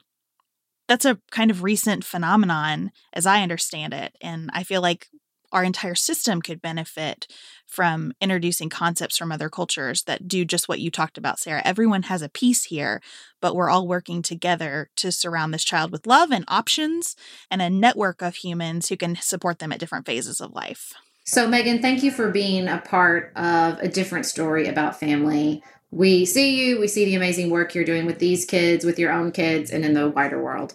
that's 0.89 1.05
a 1.05 1.19
kind 1.31 1.51
of 1.51 1.63
recent 1.63 2.05
phenomenon 2.05 2.91
as 3.13 3.27
i 3.27 3.43
understand 3.43 3.95
it 3.95 4.17
and 4.21 4.51
i 4.53 4.63
feel 4.63 4.83
like 4.83 5.09
our 5.53 5.65
entire 5.65 5.95
system 5.95 6.43
could 6.43 6.61
benefit 6.61 7.27
from 7.67 8.13
introducing 8.21 8.69
concepts 8.69 9.17
from 9.17 9.33
other 9.33 9.49
cultures 9.49 10.03
that 10.05 10.29
do 10.29 10.45
just 10.45 10.69
what 10.69 10.81
you 10.81 10.91
talked 10.91 11.19
about, 11.19 11.39
Sarah. 11.39 11.63
Everyone 11.65 12.05
has 12.05 12.23
a 12.23 12.29
piece 12.29 12.65
here, 12.65 13.01
but 13.41 13.55
we're 13.55 13.71
all 13.71 13.87
working 13.87 14.23
together 14.23 14.91
to 14.97 15.13
surround 15.13 15.53
this 15.53 15.65
child 15.65 15.91
with 15.91 16.07
love 16.07 16.31
and 16.31 16.45
options 16.49 17.17
and 17.51 17.63
a 17.63 17.71
network 17.71 18.23
of 18.23 18.37
humans 18.37 18.89
who 18.89 18.97
can 18.97 19.17
support 19.17 19.59
them 19.59 19.73
at 19.73 19.81
different 19.81 20.07
phases 20.07 20.41
of 20.41 20.55
life. 20.55 20.95
So, 21.25 21.47
Megan, 21.47 21.83
thank 21.83 22.03
you 22.03 22.11
for 22.11 22.31
being 22.31 22.69
a 22.69 22.79
part 22.79 23.33
of 23.37 23.79
a 23.81 23.89
different 23.89 24.25
story 24.25 24.67
about 24.67 24.99
family. 24.99 25.63
We 25.91 26.27
see 26.27 26.61
you, 26.61 26.79
we 26.79 26.89
see 26.89 27.07
the 27.07 27.15
amazing 27.15 27.51
work 27.51 27.75
you're 27.75 27.85
doing 27.85 28.05
with 28.05 28.19
these 28.19 28.45
kids, 28.45 28.85
with 28.85 28.99
your 28.99 29.11
own 29.11 29.33
kids, 29.33 29.71
and 29.71 29.85
in 29.85 29.95
the 29.95 30.09
wider 30.09 30.43
world. 30.43 30.75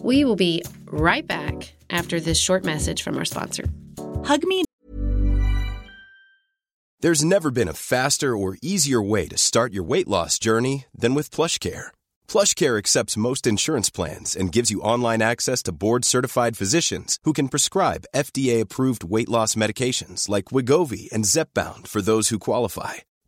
We 0.00 0.24
will 0.24 0.36
be 0.36 0.62
right 0.86 1.26
back 1.26 1.74
after 1.90 2.18
this 2.18 2.38
short 2.38 2.64
message 2.64 3.02
from 3.02 3.18
our 3.18 3.24
sponsor. 3.26 3.64
Hug 4.24 4.44
Me. 4.44 4.64
There's 7.00 7.24
never 7.24 7.50
been 7.50 7.68
a 7.68 7.74
faster 7.74 8.36
or 8.36 8.56
easier 8.62 9.02
way 9.02 9.28
to 9.28 9.36
start 9.36 9.72
your 9.72 9.82
weight 9.82 10.08
loss 10.08 10.38
journey 10.38 10.86
than 10.94 11.14
with 11.14 11.30
PlushCare. 11.30 11.88
PlushCare 12.28 12.78
accepts 12.78 13.16
most 13.16 13.46
insurance 13.46 13.90
plans 13.90 14.34
and 14.34 14.52
gives 14.52 14.70
you 14.70 14.80
online 14.80 15.20
access 15.20 15.62
to 15.64 15.72
board-certified 15.72 16.56
physicians 16.56 17.18
who 17.24 17.32
can 17.32 17.48
prescribe 17.48 18.06
FDA-approved 18.14 19.04
weight 19.04 19.28
loss 19.28 19.54
medications 19.54 20.28
like 20.28 20.46
Wegovy 20.46 21.10
and 21.12 21.24
Zepbound 21.24 21.88
for 21.88 22.00
those 22.00 22.30
who 22.30 22.38
qualify. 22.38 22.98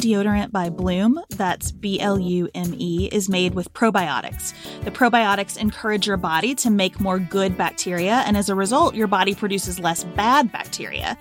Deodorant 0.00 0.50
by 0.50 0.68
Blume, 0.68 1.20
that's 1.30 1.70
B 1.70 2.00
L 2.00 2.18
U 2.18 2.48
M 2.54 2.74
E, 2.76 3.08
is 3.12 3.28
made 3.28 3.54
with 3.54 3.72
probiotics. 3.72 4.52
The 4.82 4.90
probiotics 4.90 5.56
encourage 5.56 6.08
your 6.08 6.16
body 6.16 6.56
to 6.56 6.70
make 6.70 6.98
more 6.98 7.20
good 7.20 7.56
bacteria, 7.56 8.24
and 8.26 8.36
as 8.36 8.48
a 8.48 8.54
result, 8.54 8.96
your 8.96 9.06
body 9.06 9.32
produces 9.34 9.78
less 9.78 10.02
bad 10.02 10.50
bacteria. 10.50 11.16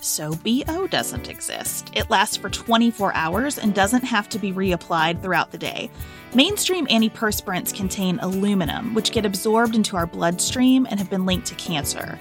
So 0.00 0.34
BO 0.34 0.86
doesn't 0.88 1.30
exist. 1.30 1.90
It 1.94 2.10
lasts 2.10 2.36
for 2.36 2.50
24 2.50 3.14
hours 3.14 3.56
and 3.56 3.74
doesn't 3.74 4.04
have 4.04 4.28
to 4.28 4.38
be 4.38 4.52
reapplied 4.52 5.22
throughout 5.22 5.50
the 5.50 5.58
day. 5.58 5.90
Mainstream 6.34 6.86
antiperspirants 6.88 7.74
contain 7.74 8.18
aluminum, 8.20 8.92
which 8.92 9.12
get 9.12 9.24
absorbed 9.24 9.74
into 9.74 9.96
our 9.96 10.06
bloodstream 10.06 10.86
and 10.90 11.00
have 11.00 11.08
been 11.08 11.24
linked 11.24 11.46
to 11.46 11.54
cancer. 11.54 12.18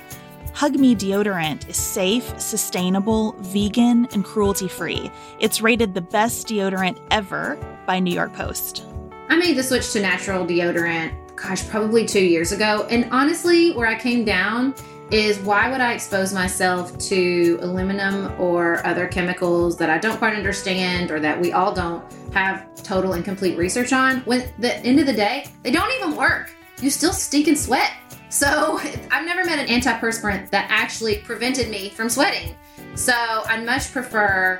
Hug 0.56 0.80
Me 0.80 0.96
deodorant 0.96 1.68
is 1.68 1.76
safe, 1.76 2.40
sustainable, 2.40 3.34
vegan, 3.40 4.08
and 4.14 4.24
cruelty 4.24 4.70
free. 4.70 5.12
It's 5.38 5.62
rated 5.62 5.94
the 5.94 6.00
best 6.00 6.48
deodorant 6.48 6.98
ever 7.12 7.58
by 7.86 8.00
New 8.00 8.14
York 8.14 8.32
Post. 8.32 8.86
I 9.28 9.36
made 9.36 9.58
the 9.58 9.64
switch 9.64 9.92
to 9.92 10.02
natural 10.02 10.46
deodorant, 10.46 11.14
gosh, 11.36 11.68
probably 11.68 12.06
two 12.06 12.24
years 12.24 12.54
ago. 12.54 12.88
And 12.90 13.10
honestly, 13.12 13.74
where 13.74 13.88
I 13.88 13.96
came 14.00 14.24
down 14.24 14.74
is 15.12 15.40
why 15.40 15.70
would 15.70 15.82
I 15.82 15.92
expose 15.92 16.34
myself 16.34 16.98
to 17.00 17.60
aluminum 17.62 18.34
or 18.40 18.84
other 18.88 19.08
chemicals 19.08 19.76
that 19.80 19.90
I 19.90 19.98
don't 19.98 20.18
quite 20.20 20.38
understand 20.38 21.12
or 21.12 21.20
that 21.20 21.38
we 21.38 21.52
all 21.52 21.74
don't 21.74 22.02
have 22.34 22.74
total 22.82 23.12
and 23.12 23.26
complete 23.26 23.58
research 23.58 23.92
on? 23.92 24.22
When 24.22 24.50
the 24.58 24.78
end 24.78 25.02
of 25.02 25.06
the 25.06 25.14
day, 25.14 25.48
they 25.64 25.72
don't 25.72 25.92
even 26.00 26.16
work. 26.16 26.56
You 26.82 26.90
still 26.90 27.12
stink 27.12 27.50
and 27.50 27.60
sweat. 27.60 27.92
So 28.36 28.80
I've 29.12 29.26
never 29.26 29.46
met 29.46 29.60
an 29.60 29.68
antiperspirant 29.68 30.50
that 30.50 30.68
actually 30.70 31.20
prevented 31.20 31.70
me 31.70 31.90
from 31.90 32.10
sweating. 32.10 32.56
So 32.96 33.14
I'd 33.14 33.66
much 33.66 33.92
prefer 33.94 34.60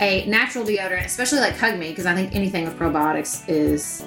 a 0.00 0.26
natural 0.26 0.64
deodorant, 0.64 1.04
especially 1.04 1.38
like 1.38 1.56
Hug 1.56 1.78
Me, 1.78 1.90
because 1.90 2.06
I 2.06 2.14
think 2.14 2.34
anything 2.34 2.64
with 2.64 2.76
probiotics 2.76 3.48
is 3.48 4.04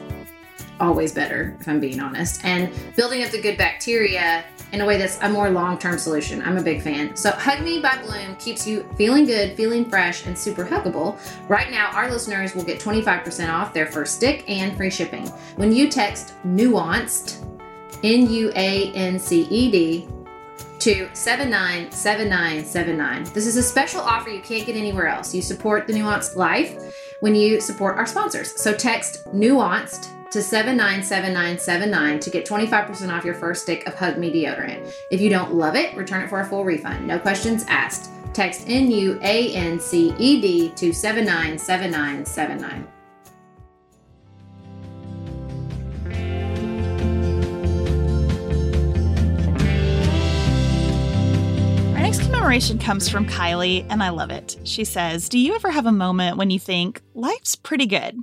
always 0.81 1.13
better, 1.13 1.55
if 1.61 1.67
I'm 1.67 1.79
being 1.79 2.01
honest. 2.01 2.43
And 2.43 2.73
building 2.97 3.23
up 3.23 3.29
the 3.29 3.41
good 3.41 3.57
bacteria 3.57 4.43
in 4.73 4.81
a 4.81 4.85
way 4.85 4.97
that's 4.97 5.21
a 5.21 5.29
more 5.29 5.49
long 5.49 5.77
term 5.77 5.97
solution. 5.97 6.41
I'm 6.41 6.57
a 6.57 6.63
big 6.63 6.81
fan. 6.81 7.15
So, 7.15 7.31
Hug 7.31 7.61
Me 7.61 7.79
by 7.79 8.01
Blume 8.01 8.35
keeps 8.35 8.67
you 8.67 8.89
feeling 8.97 9.25
good, 9.25 9.55
feeling 9.55 9.85
fresh, 9.89 10.25
and 10.25 10.37
super 10.37 10.65
huggable. 10.65 11.17
Right 11.47 11.71
now, 11.71 11.91
our 11.93 12.11
listeners 12.11 12.53
will 12.53 12.63
get 12.63 12.81
25% 12.81 13.49
off 13.53 13.73
their 13.73 13.85
first 13.85 14.15
stick 14.15 14.43
and 14.49 14.75
free 14.75 14.89
shipping 14.89 15.27
when 15.55 15.71
you 15.71 15.89
text 15.89 16.33
Nuanced, 16.43 17.52
N 18.03 18.29
U 18.29 18.51
A 18.55 18.91
N 18.93 19.17
C 19.17 19.47
E 19.49 19.71
D, 19.71 20.07
to 20.83 21.09
797979. 21.13 23.23
This 23.33 23.47
is 23.47 23.55
a 23.55 23.63
special 23.63 24.01
offer 24.01 24.29
you 24.29 24.41
can't 24.41 24.65
get 24.65 24.75
anywhere 24.75 25.07
else. 25.07 25.33
You 25.33 25.41
support 25.41 25.87
the 25.87 25.93
Nuanced 25.93 26.35
Life 26.35 26.93
when 27.21 27.35
you 27.35 27.61
support 27.61 27.95
our 27.95 28.05
sponsors. 28.05 28.61
So, 28.61 28.73
text 28.73 29.25
Nuanced 29.27 30.09
to 30.31 30.41
797979 30.41 32.19
to 32.19 32.29
get 32.29 32.45
25% 32.45 33.09
off 33.09 33.23
your 33.23 33.35
first 33.35 33.61
stick 33.61 33.87
of 33.87 33.95
Hug 33.95 34.17
Me 34.17 34.29
deodorant. 34.29 34.93
If 35.09 35.21
you 35.21 35.29
don't 35.29 35.53
love 35.53 35.77
it, 35.77 35.95
return 35.95 36.23
it 36.23 36.29
for 36.29 36.41
a 36.41 36.45
full 36.45 36.65
refund. 36.65 37.07
No 37.07 37.17
questions 37.17 37.63
asked. 37.69 38.09
Text 38.33 38.65
N 38.67 38.91
U 38.91 39.17
A 39.21 39.53
N 39.53 39.79
C 39.79 40.13
E 40.17 40.41
D 40.41 40.71
to 40.71 40.91
797979. 40.91 42.92
Commemoration 52.53 52.77
comes 52.77 53.09
from 53.09 53.25
Kylie, 53.25 53.83
and 53.89 54.03
I 54.03 54.09
love 54.09 54.29
it. 54.29 54.57
She 54.63 54.85
says, 54.85 55.27
Do 55.27 55.39
you 55.39 55.55
ever 55.55 55.71
have 55.71 55.87
a 55.87 55.91
moment 55.91 56.37
when 56.37 56.51
you 56.51 56.59
think, 56.59 57.01
life's 57.15 57.55
pretty 57.55 57.87
good? 57.87 58.15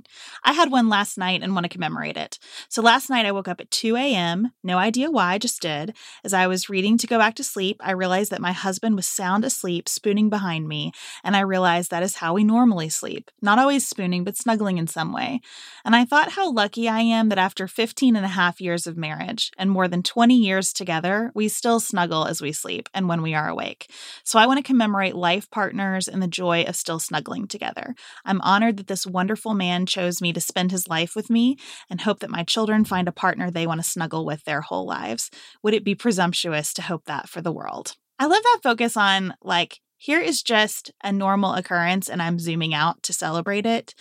I 0.45 0.53
had 0.53 0.71
one 0.71 0.87
last 0.87 1.17
night 1.17 1.43
and 1.43 1.53
want 1.53 1.65
to 1.65 1.69
commemorate 1.69 2.15
it. 2.15 2.39
So 2.69 2.81
last 2.81 3.09
night 3.09 3.25
I 3.25 3.33
woke 3.33 3.49
up 3.49 3.59
at 3.59 3.69
2 3.71 3.97
a.m., 3.97 4.53
no 4.63 4.77
idea 4.77 5.11
why, 5.11 5.33
I 5.33 5.37
just 5.37 5.61
did. 5.61 5.97
As 6.23 6.33
I 6.33 6.47
was 6.47 6.69
reading 6.69 6.97
to 6.99 7.07
go 7.07 7.17
back 7.17 7.35
to 7.35 7.43
sleep, 7.43 7.75
I 7.83 7.91
realized 7.91 8.31
that 8.31 8.39
my 8.39 8.53
husband 8.53 8.95
was 8.95 9.05
sound 9.05 9.43
asleep, 9.43 9.89
spooning 9.89 10.29
behind 10.29 10.65
me, 10.65 10.93
and 11.25 11.35
I 11.35 11.41
realized 11.41 11.91
that 11.91 12.03
is 12.03 12.15
how 12.15 12.33
we 12.33 12.45
normally 12.45 12.87
sleep. 12.87 13.31
Not 13.41 13.59
always 13.59 13.85
spooning, 13.85 14.23
but 14.23 14.37
snuggling 14.37 14.77
in 14.77 14.87
some 14.87 15.11
way. 15.11 15.41
And 15.83 15.93
I 15.93 16.05
thought 16.05 16.31
how 16.31 16.49
lucky 16.49 16.87
I 16.87 17.01
am 17.01 17.27
that 17.29 17.37
after 17.37 17.67
15 17.67 18.15
and 18.15 18.25
a 18.25 18.29
half 18.29 18.61
years 18.61 18.87
of 18.87 18.95
marriage 18.95 19.51
and 19.57 19.69
more 19.69 19.89
than 19.89 20.03
20 20.03 20.35
years 20.35 20.71
together, 20.71 21.33
we 21.35 21.49
still 21.49 21.81
snuggle 21.81 22.25
as 22.27 22.41
we 22.41 22.53
sleep 22.53 22.87
and 22.93 23.09
when 23.09 23.21
we 23.21 23.33
are 23.33 23.49
awake. 23.49 23.91
So 24.23 24.39
I 24.39 24.45
want 24.45 24.57
to 24.57 24.63
commemorate 24.63 25.15
life 25.15 25.49
partners 25.49 26.07
and 26.07 26.21
the 26.21 26.27
joy 26.27 26.63
of 26.63 26.75
still 26.75 26.99
snuggling 26.99 27.47
together. 27.47 27.95
I'm 28.25 28.41
honored 28.41 28.77
that 28.77 28.87
this 28.87 29.05
wonderful 29.05 29.53
man 29.53 29.85
chose 29.85 30.21
me 30.21 30.33
to 30.33 30.41
spend 30.41 30.71
his 30.71 30.87
life 30.87 31.15
with 31.15 31.29
me 31.29 31.57
and 31.89 32.01
hope 32.01 32.19
that 32.19 32.29
my 32.29 32.43
children 32.43 32.85
find 32.85 33.07
a 33.07 33.11
partner 33.11 33.49
they 33.49 33.67
want 33.67 33.81
to 33.81 33.89
snuggle 33.89 34.25
with 34.25 34.43
their 34.43 34.61
whole 34.61 34.85
lives. 34.85 35.29
Would 35.63 35.73
it 35.73 35.83
be 35.83 35.95
presumptuous 35.95 36.73
to 36.73 36.81
hope 36.81 37.05
that 37.05 37.29
for 37.29 37.41
the 37.41 37.51
world? 37.51 37.95
I 38.19 38.25
love 38.25 38.43
that 38.43 38.59
focus 38.63 38.95
on 38.95 39.35
like, 39.41 39.79
here 39.97 40.19
is 40.19 40.41
just 40.41 40.91
a 41.03 41.11
normal 41.11 41.53
occurrence 41.53 42.09
and 42.09 42.21
I'm 42.21 42.39
zooming 42.39 42.73
out 42.73 43.03
to 43.03 43.13
celebrate 43.13 43.65
it. 43.65 43.93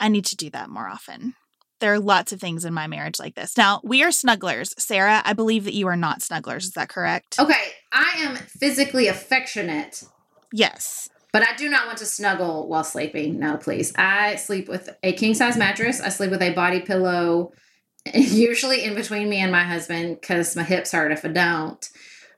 I 0.00 0.08
need 0.08 0.24
to 0.26 0.36
do 0.36 0.50
that 0.50 0.70
more 0.70 0.88
often 0.88 1.34
there 1.82 1.92
are 1.92 1.98
lots 1.98 2.32
of 2.32 2.40
things 2.40 2.64
in 2.64 2.72
my 2.72 2.86
marriage 2.86 3.18
like 3.18 3.34
this. 3.34 3.58
Now, 3.58 3.80
we 3.82 4.04
are 4.04 4.10
snugglers. 4.10 4.72
Sarah, 4.78 5.20
I 5.24 5.32
believe 5.32 5.64
that 5.64 5.74
you 5.74 5.88
are 5.88 5.96
not 5.96 6.20
snugglers. 6.20 6.62
Is 6.62 6.70
that 6.70 6.88
correct? 6.88 7.40
Okay, 7.40 7.72
I 7.92 8.12
am 8.18 8.36
physically 8.36 9.08
affectionate. 9.08 10.04
Yes. 10.52 11.10
But 11.32 11.42
I 11.42 11.56
do 11.56 11.68
not 11.68 11.86
want 11.86 11.98
to 11.98 12.06
snuggle 12.06 12.68
while 12.68 12.84
sleeping. 12.84 13.40
No, 13.40 13.56
please. 13.56 13.92
I 13.96 14.36
sleep 14.36 14.68
with 14.68 14.90
a 15.02 15.12
king 15.12 15.34
size 15.34 15.56
mattress. 15.56 16.00
I 16.00 16.10
sleep 16.10 16.30
with 16.30 16.42
a 16.42 16.52
body 16.52 16.80
pillow, 16.80 17.52
usually 18.14 18.84
in 18.84 18.94
between 18.94 19.28
me 19.28 19.38
and 19.38 19.50
my 19.50 19.64
husband 19.64 20.20
because 20.20 20.54
my 20.54 20.62
hips 20.62 20.92
hurt 20.92 21.10
if 21.10 21.24
I 21.24 21.28
don't. 21.28 21.88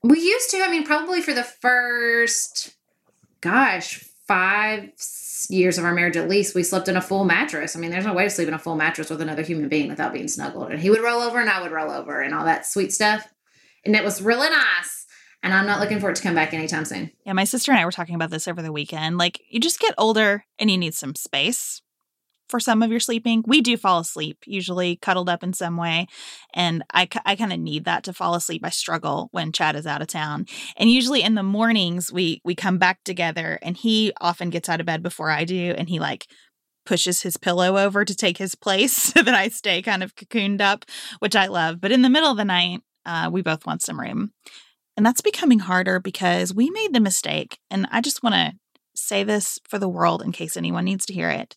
We 0.03 0.21
used 0.21 0.51
to, 0.51 0.63
I 0.63 0.71
mean, 0.71 0.85
probably 0.85 1.21
for 1.21 1.35
the 1.35 1.45
first, 1.45 2.75
gosh, 3.43 4.05
five, 4.27 4.91
years 5.51 5.79
of 5.79 5.85
our 5.85 5.95
marriage 5.95 6.17
at 6.17 6.29
least, 6.29 6.55
we 6.55 6.63
slept 6.63 6.89
in 6.89 6.97
a 6.97 7.03
full 7.03 7.25
mattress. 7.25 7.77
I 7.77 7.81
mean, 7.81 7.91
there's 7.91 8.07
no 8.07 8.15
way 8.15 8.25
to 8.25 8.31
sleep 8.31 8.49
in 8.49 8.55
a 8.55 8.59
full 8.59 8.77
mattress 8.77 9.11
with 9.11 9.21
another 9.21 9.43
human 9.43 9.69
being 9.69 9.89
without 9.89 10.13
being 10.13 10.29
snuggled. 10.29 10.71
And 10.71 10.81
he 10.81 10.91
would 10.91 11.03
roll 11.03 11.21
over 11.21 11.41
and 11.41 11.51
I 11.51 11.63
would 11.63 11.73
roll 11.73 11.91
over 11.91 12.21
and 12.21 12.35
all 12.35 12.45
that 12.45 12.67
sweet 12.67 12.93
stuff. 12.93 13.27
And 13.85 13.95
it 13.95 14.05
was 14.05 14.23
really 14.23 14.49
nice. 14.49 15.07
And 15.43 15.53
I'm 15.53 15.67
not 15.67 15.81
looking 15.81 16.01
for 16.01 16.09
it 16.09 16.17
to 16.17 16.23
come 16.23 16.35
back 16.35 16.55
anytime 16.55 16.87
soon. 16.87 17.11
Yeah, 17.27 17.35
my 17.35 17.45
sister 17.45 17.71
and 17.71 17.79
I 17.79 17.85
were 17.85 17.93
talking 17.93 18.15
about 18.15 18.31
this 18.31 18.49
over 18.49 18.63
the 18.63 18.73
weekend. 18.73 19.19
Like, 19.19 19.43
you 19.51 19.61
just 19.61 19.79
get 19.79 19.95
older 19.99 20.45
and 20.59 20.71
you 20.71 20.79
need 20.79 20.95
some 20.95 21.15
space. 21.15 21.83
For 22.49 22.61
some 22.61 22.83
of 22.83 22.91
your 22.91 23.01
sleeping. 23.01 23.43
We 23.47 23.61
do 23.61 23.77
fall 23.77 24.01
asleep, 24.01 24.39
usually 24.47 24.97
cuddled 24.97 25.29
up 25.29 25.43
in 25.43 25.53
some 25.53 25.77
way. 25.77 26.07
And 26.53 26.85
I, 26.93 27.09
I 27.25 27.37
kind 27.37 27.53
of 27.53 27.59
need 27.59 27.85
that 27.85 28.05
to 28.05 28.13
fall 28.13 28.35
asleep. 28.35 28.63
I 28.65 28.71
struggle 28.71 29.29
when 29.33 29.53
Chad 29.53 29.77
is 29.77 29.87
out 29.87 30.03
of 30.03 30.09
town. 30.09 30.47
And 30.77 30.91
usually 30.91 31.23
in 31.23 31.35
the 31.35 31.43
mornings, 31.43 32.13
we, 32.13 32.41
we 32.45 32.55
come 32.55 32.79
back 32.79 33.03
together 33.05 33.59
and 33.63 33.77
he 33.77 34.13
often 34.21 34.51
gets 34.51 34.69
out 34.69 34.81
of 34.81 34.87
bed 34.87 35.03
before 35.03 35.31
I 35.31 35.45
do. 35.45 35.75
And 35.77 35.89
he 35.89 35.99
like 35.99 36.27
pushes 36.85 37.23
his 37.23 37.37
pillow 37.37 37.79
over 37.79 38.05
to 38.05 38.15
take 38.15 38.39
his 38.39 38.55
place 38.55 38.93
so 39.15 39.23
that 39.23 39.35
I 39.35 39.49
stay 39.49 39.83
kind 39.83 40.03
of 40.03 40.15
cocooned 40.15 40.61
up, 40.61 40.85
which 41.19 41.37
I 41.37 41.47
love. 41.47 41.81
But 41.81 41.93
in 41.93 42.03
the 42.03 42.11
middle 42.11 42.31
of 42.31 42.37
the 42.37 42.45
night, 42.45 42.81
uh, 43.07 43.31
we 43.33 43.43
both 43.43 43.67
want 43.67 43.83
some 43.83 44.01
room. 44.01 44.33
And 44.97 45.05
that's 45.05 45.21
becoming 45.21 45.59
harder 45.59 45.99
because 45.99 46.55
we 46.55 46.71
made 46.71 46.95
the 46.95 47.01
mistake. 47.01 47.59
And 47.71 47.89
I 47.91 48.01
just 48.01 48.23
want 48.23 48.35
to 48.35 48.53
say 48.95 49.25
this 49.25 49.59
for 49.69 49.79
the 49.79 49.89
world 49.89 50.23
in 50.23 50.33
case 50.33 50.57
anyone 50.57 50.85
needs 50.85 51.05
to 51.07 51.13
hear 51.13 51.31
it. 51.31 51.57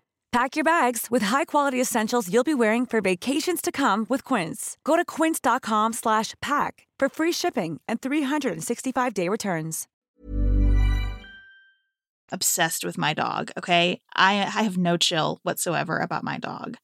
Pack 0.31 0.55
your 0.55 0.63
bags 0.63 1.07
with 1.11 1.23
high-quality 1.23 1.79
essentials 1.79 2.31
you'll 2.31 2.45
be 2.45 2.53
wearing 2.53 2.85
for 2.85 3.01
vacations 3.01 3.61
to 3.61 3.69
come 3.69 4.05
with 4.07 4.23
Quince. 4.23 4.77
Go 4.85 4.95
to 4.95 5.03
quince.com 5.03 5.91
slash 5.91 6.35
pack 6.41 6.87
for 6.97 7.09
free 7.09 7.33
shipping 7.33 7.81
and 7.85 7.99
365-day 7.99 9.27
returns. 9.27 9.89
Obsessed 12.31 12.85
with 12.85 12.97
my 12.97 13.13
dog, 13.13 13.51
okay? 13.57 13.99
I 14.15 14.35
I 14.35 14.63
have 14.63 14.77
no 14.77 14.95
chill 14.95 15.41
whatsoever 15.43 15.99
about 15.99 16.23
my 16.23 16.37
dog. 16.37 16.77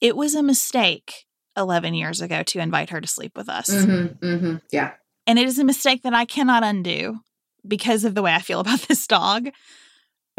It 0.00 0.16
was 0.16 0.34
a 0.34 0.42
mistake 0.42 1.26
11 1.56 1.94
years 1.94 2.20
ago 2.20 2.42
to 2.42 2.58
invite 2.58 2.90
her 2.90 3.00
to 3.00 3.06
sleep 3.06 3.36
with 3.36 3.48
us. 3.48 3.70
Mm-hmm, 3.70 4.26
mm-hmm, 4.26 4.56
yeah. 4.72 4.94
And 5.24 5.38
it 5.38 5.46
is 5.46 5.60
a 5.60 5.64
mistake 5.64 6.02
that 6.02 6.14
I 6.14 6.24
cannot 6.24 6.64
undo 6.64 7.20
because 7.64 8.04
of 8.04 8.16
the 8.16 8.22
way 8.22 8.34
I 8.34 8.40
feel 8.40 8.58
about 8.58 8.80
this 8.88 9.06
dog. 9.06 9.50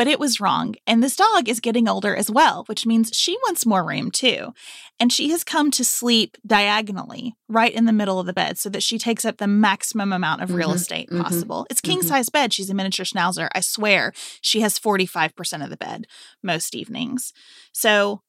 But 0.01 0.07
it 0.07 0.19
was 0.19 0.41
wrong. 0.41 0.73
And 0.87 1.03
this 1.03 1.15
dog 1.15 1.47
is 1.47 1.59
getting 1.59 1.87
older 1.87 2.15
as 2.15 2.31
well, 2.31 2.63
which 2.65 2.87
means 2.87 3.11
she 3.13 3.37
wants 3.43 3.67
more 3.67 3.85
room 3.85 4.09
too. 4.09 4.51
And 4.99 5.13
she 5.13 5.29
has 5.29 5.43
come 5.43 5.69
to 5.69 5.83
sleep 5.85 6.37
diagonally 6.43 7.35
right 7.47 7.71
in 7.71 7.85
the 7.85 7.93
middle 7.93 8.19
of 8.19 8.25
the 8.25 8.33
bed 8.33 8.57
so 8.57 8.67
that 8.69 8.81
she 8.81 8.97
takes 8.97 9.25
up 9.25 9.37
the 9.37 9.45
maximum 9.45 10.11
amount 10.11 10.41
of 10.41 10.55
real 10.55 10.71
Mhm, 10.71 10.75
estate 10.75 11.09
mhm, 11.11 11.21
possible. 11.21 11.67
It's 11.69 11.81
king 11.81 11.99
mhm. 11.99 12.05
size 12.05 12.29
bed. 12.29 12.51
She's 12.51 12.71
a 12.71 12.73
miniature 12.73 13.05
schnauzer. 13.05 13.47
I 13.53 13.59
swear 13.59 14.11
she 14.41 14.61
has 14.61 14.79
45% 14.79 15.63
of 15.63 15.69
the 15.69 15.77
bed 15.77 16.07
most 16.41 16.73
evenings. 16.73 17.31
So 17.71 18.23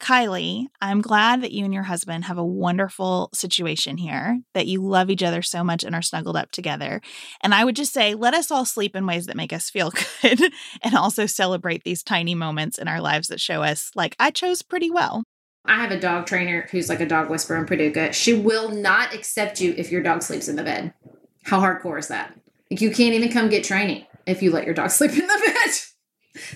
Kylie, 0.00 0.66
I'm 0.80 1.00
glad 1.00 1.42
that 1.42 1.52
you 1.52 1.64
and 1.64 1.74
your 1.74 1.82
husband 1.82 2.24
have 2.24 2.38
a 2.38 2.44
wonderful 2.44 3.30
situation 3.34 3.96
here, 3.96 4.40
that 4.54 4.66
you 4.66 4.82
love 4.82 5.10
each 5.10 5.22
other 5.22 5.42
so 5.42 5.64
much 5.64 5.82
and 5.82 5.94
are 5.94 6.02
snuggled 6.02 6.36
up 6.36 6.50
together. 6.50 7.00
And 7.42 7.54
I 7.54 7.64
would 7.64 7.76
just 7.76 7.92
say, 7.92 8.14
let 8.14 8.34
us 8.34 8.50
all 8.50 8.64
sleep 8.64 8.94
in 8.94 9.06
ways 9.06 9.26
that 9.26 9.36
make 9.36 9.52
us 9.52 9.70
feel 9.70 9.92
good 10.22 10.40
and 10.82 10.94
also 10.94 11.26
celebrate 11.26 11.84
these 11.84 12.02
tiny 12.02 12.34
moments 12.34 12.78
in 12.78 12.88
our 12.88 13.00
lives 13.00 13.28
that 13.28 13.40
show 13.40 13.62
us, 13.62 13.90
like, 13.94 14.14
I 14.18 14.30
chose 14.30 14.62
pretty 14.62 14.90
well. 14.90 15.24
I 15.64 15.76
have 15.76 15.90
a 15.90 16.00
dog 16.00 16.26
trainer 16.26 16.66
who's 16.70 16.88
like 16.88 17.00
a 17.00 17.06
dog 17.06 17.28
whisperer 17.28 17.58
in 17.58 17.66
Paducah. 17.66 18.12
She 18.12 18.32
will 18.32 18.70
not 18.70 19.12
accept 19.12 19.60
you 19.60 19.74
if 19.76 19.90
your 19.92 20.02
dog 20.02 20.22
sleeps 20.22 20.48
in 20.48 20.56
the 20.56 20.64
bed. 20.64 20.94
How 21.42 21.60
hardcore 21.60 21.98
is 21.98 22.08
that? 22.08 22.34
Like 22.70 22.80
you 22.80 22.90
can't 22.90 23.14
even 23.14 23.30
come 23.30 23.48
get 23.48 23.64
training 23.64 24.06
if 24.26 24.42
you 24.42 24.50
let 24.50 24.64
your 24.64 24.74
dog 24.74 24.90
sleep 24.90 25.12
in 25.12 25.26
the 25.26 25.42
bed. 25.46 25.70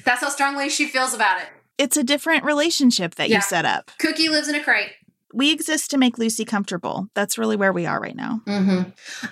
That's 0.05 0.21
how 0.21 0.29
strongly 0.29 0.69
she 0.69 0.87
feels 0.87 1.13
about 1.13 1.43
it. 1.43 1.49
It's 1.79 1.97
a 1.97 2.05
different 2.05 2.45
relationship 2.45 3.15
that 3.17 3.29
Yeah. 3.29 3.37
you 3.37 3.43
set 3.43 3.65
up. 3.65 3.91
Cookie 3.99 4.29
lives 4.29 4.49
in 4.49 4.55
a 4.55 4.63
crate. 4.63 4.91
We 5.35 5.51
exist 5.51 5.91
to 5.93 5.99
make 5.99 6.19
Lucy 6.19 6.45
comfortable. 6.45 7.09
That's 7.15 7.39
really 7.39 7.57
where 7.57 7.73
we 7.73 7.87
are 7.87 7.99
right 8.01 8.15
now. 8.17 8.43
hmm 8.47 8.83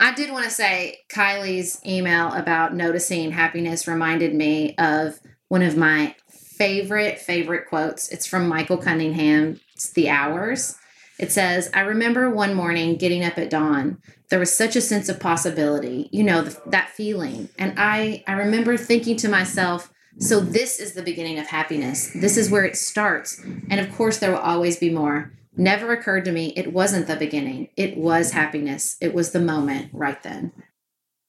I 0.01 0.13
did 0.15 0.31
want 0.33 0.45
to 0.47 0.51
say 0.51 1.01
Kylie's 1.11 1.79
email 1.87 2.33
about 2.33 2.75
noticing 2.75 3.33
happiness 3.33 3.87
reminded 3.87 4.35
me 4.35 4.75
of 4.79 5.21
one 5.49 5.63
of 5.63 5.77
my 5.77 6.15
favorite, 6.57 7.19
favorite 7.19 7.69
quotes. 7.69 8.09
It's 8.09 8.27
from 8.27 8.49
Michael 8.49 8.79
Cunningham. 8.79 9.61
It's 9.75 9.91
The 9.91 10.09
Hours. 10.09 10.77
It 11.19 11.31
says, 11.31 11.71
I 11.75 11.81
remember 11.81 12.31
one 12.31 12.55
morning 12.55 12.97
getting 12.97 13.23
up 13.23 13.37
at 13.37 13.51
dawn. 13.51 13.99
There 14.31 14.39
was 14.39 14.57
such 14.57 14.75
a 14.77 14.81
sense 14.81 15.11
of 15.11 15.21
possibility, 15.21 16.09
you 16.13 16.23
know, 16.23 16.41
the, 16.43 16.59
that 16.71 16.89
feeling. 16.91 17.51
And 17.59 17.75
I, 17.77 18.25
I 18.27 18.33
remember 18.33 18.79
thinking 18.79 19.17
to 19.19 19.29
myself, 19.29 19.93
so 20.21 20.39
this 20.39 20.79
is 20.79 20.93
the 20.93 21.03
beginning 21.03 21.39
of 21.39 21.47
happiness. 21.47 22.11
This 22.15 22.37
is 22.37 22.51
where 22.51 22.65
it 22.65 22.77
starts. 22.77 23.41
And 23.71 23.81
of 23.81 23.91
course, 23.95 24.19
there 24.19 24.31
will 24.31 24.39
always 24.39 24.77
be 24.77 24.91
more. 24.91 25.33
Never 25.57 25.93
occurred 25.93 26.27
to 26.27 26.33
me 26.33 26.53
it 26.57 26.73
wasn't 26.73 27.07
the 27.07 27.17
beginning. 27.17 27.69
It 27.77 27.97
was 27.97 28.33
happiness. 28.33 28.97
It 29.01 29.15
was 29.15 29.33
the 29.33 29.41
moment 29.41 29.91
right 29.93 30.23
then. 30.23 30.53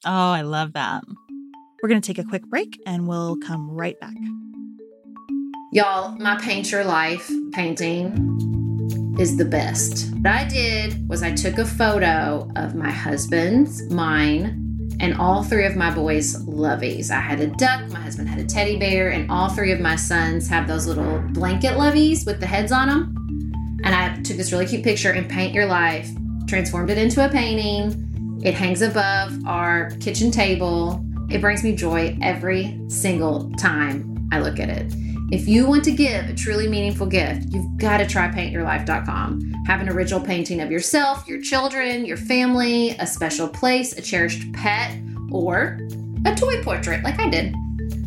Oh, 0.06 0.32
I 0.32 0.42
love 0.42 0.74
that. 0.74 1.04
We're 1.82 1.90
going 1.90 2.02
to 2.02 2.14
take 2.14 2.24
a 2.24 2.28
quick 2.28 2.44
break 2.50 2.80
and 2.86 3.08
we'll 3.08 3.38
come 3.38 3.72
right 3.72 4.00
back. 4.00 4.14
Y'all, 5.72 6.12
my 6.18 6.38
paint 6.42 6.70
your 6.72 6.84
life 6.84 7.32
painting 7.54 9.16
is 9.18 9.38
the 9.38 9.46
best. 9.46 10.14
What 10.16 10.28
I 10.28 10.44
did 10.48 11.08
was 11.08 11.24
I 11.24 11.34
took 11.34 11.58
a 11.58 11.66
photo 11.66 12.52
of 12.58 12.76
my 12.76 12.92
husband's, 12.92 13.90
mine, 13.90 14.71
and 15.02 15.16
all 15.16 15.44
three 15.44 15.66
of 15.66 15.76
my 15.76 15.94
boys' 15.94 16.46
loveys. 16.46 17.10
I 17.10 17.20
had 17.20 17.40
a 17.42 17.48
duck, 17.48 17.90
my 17.90 18.00
husband 18.00 18.30
had 18.30 18.40
a 18.40 18.46
teddy 18.46 18.78
bear, 18.78 19.10
and 19.10 19.30
all 19.32 19.50
three 19.50 19.72
of 19.72 19.80
my 19.80 19.96
sons 19.96 20.48
have 20.48 20.68
those 20.68 20.86
little 20.86 21.20
blanket 21.30 21.74
loveys 21.74 22.24
with 22.24 22.40
the 22.40 22.46
heads 22.46 22.72
on 22.72 22.88
them. 22.88 23.82
And 23.84 23.96
I 23.96 24.16
took 24.22 24.38
this 24.38 24.52
really 24.52 24.68
cute 24.68 24.84
picture 24.84 25.12
and 25.12 25.28
paint 25.28 25.56
your 25.56 25.66
life, 25.66 26.08
transformed 26.48 26.92
it 26.92 27.00
into 27.00 27.26
a 27.26 27.30
painting. 27.30 28.40
It 28.44 28.54
hangs 28.54 28.84
above 28.84 29.34
our 29.48 29.90
kitchen 30.00 30.30
table. 30.30 31.04
It 31.32 31.42
brings 31.42 31.64
me 31.64 31.76
joy 31.76 32.16
every 32.22 32.80
single 32.88 33.52
time 33.54 34.30
I 34.32 34.40
look 34.40 34.60
at 34.60 34.70
it. 34.70 34.94
If 35.32 35.48
you 35.48 35.66
want 35.66 35.86
to 35.86 35.92
give 35.94 36.28
a 36.28 36.34
truly 36.34 36.68
meaningful 36.68 37.08
gift, 37.08 37.54
you've 37.54 37.78
got 37.78 38.00
to 38.00 38.06
try 38.06 38.28
paintyourlife.com. 38.28 39.64
Have 39.66 39.80
an 39.80 39.88
original 39.88 40.20
painting 40.20 40.60
of 40.60 40.70
yourself, 40.70 41.26
your 41.26 41.40
children, 41.40 42.04
your 42.04 42.18
family, 42.18 42.90
a 43.00 43.08
special 43.08 43.48
place, 43.48 43.98
a 43.98 44.02
cherished 44.02 44.52
pet, 44.52 44.94
or 45.32 45.80
a 46.26 46.36
toy 46.36 46.62
portrait 46.64 47.02
like 47.06 47.18
I 47.18 47.30
did. 47.30 47.56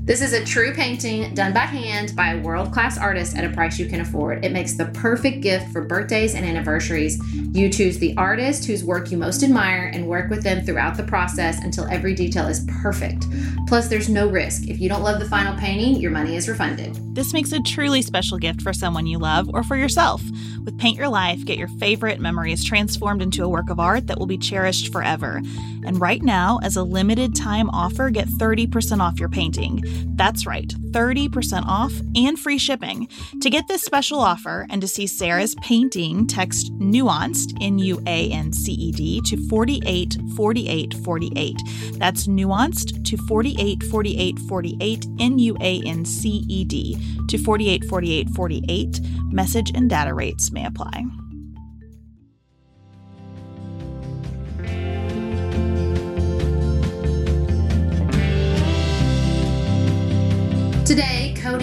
This 0.04 0.20
is 0.20 0.34
a 0.34 0.44
true 0.44 0.74
painting 0.74 1.32
done 1.32 1.54
by 1.54 1.60
hand 1.60 2.14
by 2.14 2.32
a 2.32 2.42
world 2.42 2.72
class 2.74 2.98
artist 2.98 3.38
at 3.38 3.44
a 3.46 3.48
price 3.48 3.78
you 3.78 3.86
can 3.86 4.02
afford. 4.02 4.44
It 4.44 4.52
makes 4.52 4.74
the 4.74 4.84
perfect 4.92 5.40
gift 5.40 5.72
for 5.72 5.80
birthdays 5.80 6.34
and 6.34 6.44
anniversaries. 6.44 7.18
You 7.32 7.70
choose 7.70 7.98
the 7.98 8.14
artist 8.18 8.66
whose 8.66 8.84
work 8.84 9.10
you 9.10 9.16
most 9.16 9.42
admire 9.42 9.90
and 9.94 10.06
work 10.06 10.28
with 10.28 10.42
them 10.42 10.62
throughout 10.62 10.98
the 10.98 11.04
process 11.04 11.64
until 11.64 11.86
every 11.86 12.12
detail 12.12 12.48
is 12.48 12.66
perfect. 12.82 13.24
Plus, 13.66 13.88
there's 13.88 14.10
no 14.10 14.28
risk. 14.28 14.68
If 14.68 14.78
you 14.78 14.90
don't 14.90 15.02
love 15.02 15.20
the 15.20 15.28
final 15.30 15.58
painting, 15.58 15.96
your 16.02 16.10
money 16.10 16.36
is 16.36 16.50
refunded. 16.50 16.98
This 17.14 17.32
makes 17.32 17.52
a 17.52 17.62
truly 17.62 18.02
special 18.02 18.38
gift 18.38 18.60
for 18.60 18.72
someone 18.72 19.06
you 19.06 19.18
love 19.18 19.48
or 19.54 19.62
for 19.62 19.76
yourself. 19.76 20.20
With 20.64 20.78
Paint 20.78 20.98
Your 20.98 21.08
Life, 21.08 21.44
get 21.44 21.58
your 21.58 21.68
favorite 21.68 22.18
memories 22.18 22.64
transformed 22.64 23.22
into 23.22 23.44
a 23.44 23.48
work 23.48 23.70
of 23.70 23.78
art 23.78 24.08
that 24.08 24.18
will 24.18 24.26
be 24.26 24.36
cherished 24.36 24.92
forever. 24.92 25.40
And 25.86 26.00
right 26.00 26.22
now, 26.22 26.58
as 26.64 26.76
a 26.76 26.82
limited 26.82 27.36
time 27.36 27.70
offer, 27.70 28.10
get 28.10 28.26
30% 28.26 29.00
off 29.00 29.20
your 29.20 29.28
painting. 29.28 29.84
That's 30.16 30.44
right, 30.44 30.74
30% 30.94 31.64
off 31.66 31.92
and 32.14 32.38
free 32.38 32.58
shipping. 32.58 33.08
To 33.40 33.50
get 33.50 33.66
this 33.66 33.82
special 33.82 34.20
offer 34.20 34.68
and 34.70 34.80
to 34.80 34.86
see 34.86 35.08
Sarah's 35.08 35.56
painting, 35.56 36.24
text 36.26 36.72
nuanced, 36.78 37.58
N 37.60 37.80
U 37.80 38.00
A 38.06 38.30
N 38.30 38.52
C 38.52 38.70
E 38.72 38.92
D, 38.92 39.20
to 39.26 39.36
484848. 39.48 41.56
That's 41.98 42.28
nuanced 42.28 43.04
to 43.04 43.16
484848, 43.16 45.06
N 45.18 45.38
U 45.40 45.56
A 45.60 45.82
N 45.84 46.04
C 46.04 46.44
E 46.48 46.64
D, 46.64 46.94
to 47.28 47.38
484848. 47.38 49.00
Message 49.32 49.72
and 49.74 49.90
data 49.90 50.14
rates 50.14 50.52
may 50.52 50.64
apply. 50.64 51.04